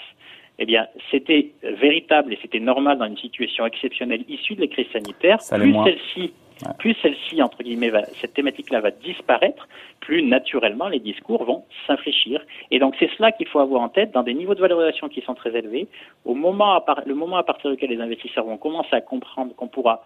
Eh 0.59 0.67
bien, 0.67 0.87
c'était 1.11 1.51
véritable 1.63 2.33
et 2.33 2.39
c'était 2.41 2.61
normal 2.61 2.99
dans 2.99 3.07
une 3.07 3.17
situation 3.17 3.67
exceptionnelle 3.67 4.25
issue 4.29 4.55
de 4.55 4.61
la 4.61 4.67
crise 4.69 4.87
sanitaire. 4.93 5.39
plus 5.51 5.75
celle-ci 5.85 6.33
plus 6.79 6.95
celle-ci, 7.03 7.43
entre 7.43 7.63
guillemets, 7.63 7.93
cette 8.21 8.35
thématique-là 8.35 8.81
va 8.81 8.91
disparaître, 8.91 9.69
plus 10.01 10.23
naturellement 10.23 10.89
les 10.89 11.01
discours 11.01 11.45
vont 11.45 11.65
s'infléchir. 11.87 12.41
Et 12.71 12.79
donc 12.79 12.95
c'est 12.99 13.11
cela 13.17 13.33
qu'il 13.33 13.49
faut 13.49 13.59
avoir 13.59 13.83
en 13.83 13.89
tête 13.89 14.13
dans 14.13 14.23
des 14.23 14.35
niveaux 14.35 14.55
de 14.55 14.61
valorisation 14.61 15.09
qui 15.09 15.21
sont 15.23 15.35
très 15.35 15.57
élevés. 15.57 15.89
Au 16.25 16.35
moment 16.35 16.83
le 17.07 17.15
moment 17.15 17.37
à 17.37 17.43
partir 17.43 17.71
duquel 17.71 17.91
les 17.91 18.01
investisseurs 18.01 18.45
vont 18.45 18.57
commencer 18.57 18.95
à 18.95 19.01
comprendre 19.01 19.55
qu'on 19.55 19.67
ne 19.67 19.71
pourra 19.71 20.05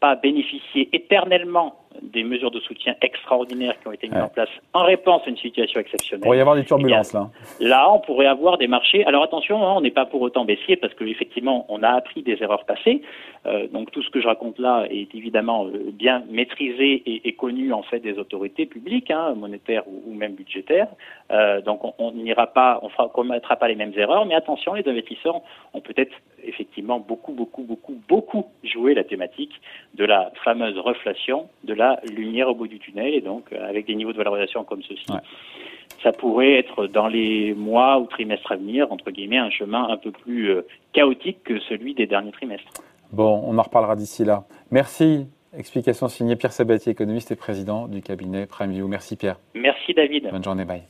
pas 0.00 0.16
bénéficier 0.16 0.88
éternellement 0.92 1.79
des 2.02 2.22
mesures 2.22 2.50
de 2.50 2.60
soutien 2.60 2.94
extraordinaires 3.02 3.74
qui 3.80 3.88
ont 3.88 3.92
été 3.92 4.08
mises 4.08 4.22
en 4.22 4.28
place 4.28 4.48
en 4.72 4.84
réponse 4.84 5.22
à 5.26 5.30
une 5.30 5.36
situation 5.36 5.80
exceptionnelle. 5.80 6.22
Il 6.22 6.24
pourrait 6.24 6.38
y 6.38 6.40
avoir 6.40 6.56
des 6.56 6.64
turbulences 6.64 7.12
là. 7.12 7.30
Là, 7.60 7.92
on 7.92 7.98
pourrait 7.98 8.26
avoir 8.26 8.58
des 8.58 8.68
marchés. 8.68 9.04
Alors 9.06 9.24
attention, 9.24 9.62
hein, 9.66 9.74
on 9.76 9.80
n'est 9.80 9.90
pas 9.90 10.06
pour 10.06 10.22
autant 10.22 10.44
baissier 10.44 10.76
parce 10.76 10.94
qu'effectivement, 10.94 11.66
on 11.68 11.82
a 11.82 11.88
appris 11.88 12.22
des 12.22 12.40
erreurs 12.42 12.64
passées. 12.64 13.02
Euh, 13.46 13.66
donc 13.68 13.90
tout 13.90 14.02
ce 14.02 14.10
que 14.10 14.20
je 14.20 14.26
raconte 14.26 14.58
là 14.58 14.84
est 14.90 15.14
évidemment 15.14 15.66
euh, 15.66 15.90
bien 15.92 16.22
maîtrisé 16.30 17.02
et, 17.26 17.32
connu 17.32 17.72
en 17.72 17.82
fait 17.82 18.00
des 18.00 18.18
autorités 18.18 18.66
publiques, 18.66 19.10
hein, 19.10 19.34
monétaires 19.34 19.84
ou, 19.88 20.14
même 20.14 20.34
budgétaires. 20.34 20.88
Euh, 21.30 21.60
donc 21.60 21.80
on 21.98 22.12
n'ira 22.12 22.48
pas, 22.48 22.80
on 22.82 23.02
ne 23.02 23.08
commettra 23.08 23.56
pas 23.56 23.68
les 23.68 23.76
mêmes 23.76 23.94
erreurs. 23.96 24.26
Mais 24.26 24.34
attention, 24.34 24.74
les 24.74 24.86
investisseurs 24.86 25.40
ont 25.74 25.80
peut-être 25.80 26.12
effectivement 26.44 27.00
beaucoup, 27.00 27.32
beaucoup, 27.32 27.62
beaucoup, 27.62 27.94
beaucoup 28.08 28.46
joué 28.62 28.94
la 28.94 29.04
thématique 29.04 29.52
de 29.94 30.04
la 30.04 30.30
fameuse 30.44 30.78
reflation, 30.78 31.48
de 31.64 31.74
la 31.74 31.79
lumière 32.16 32.48
au 32.48 32.54
bout 32.54 32.68
du 32.68 32.78
tunnel, 32.78 33.14
et 33.14 33.20
donc 33.20 33.52
euh, 33.52 33.68
avec 33.68 33.86
des 33.86 33.94
niveaux 33.94 34.12
de 34.12 34.18
valorisation 34.18 34.64
comme 34.64 34.82
ceci. 34.82 35.06
Ça 36.02 36.12
pourrait 36.12 36.54
être 36.54 36.86
dans 36.86 37.08
les 37.08 37.52
mois 37.54 37.98
ou 37.98 38.06
trimestres 38.06 38.52
à 38.52 38.56
venir, 38.56 38.90
entre 38.90 39.10
guillemets, 39.10 39.38
un 39.38 39.50
chemin 39.50 39.88
un 39.88 39.96
peu 39.96 40.10
plus 40.10 40.50
euh, 40.50 40.66
chaotique 40.92 41.42
que 41.44 41.58
celui 41.60 41.94
des 41.94 42.06
derniers 42.06 42.32
trimestres. 42.32 42.72
Bon, 43.12 43.42
on 43.46 43.58
en 43.58 43.62
reparlera 43.62 43.96
d'ici 43.96 44.24
là. 44.24 44.44
Merci. 44.70 45.26
Explication 45.56 46.06
signée 46.08 46.36
Pierre 46.36 46.52
Sabatier, 46.52 46.92
économiste 46.92 47.32
et 47.32 47.36
président 47.36 47.88
du 47.88 48.02
cabinet 48.02 48.46
PrimeView. 48.46 48.86
Merci 48.86 49.16
Pierre. 49.16 49.36
Merci 49.54 49.92
David. 49.94 50.30
Bonne 50.30 50.44
journée, 50.44 50.64
bye. 50.64 50.82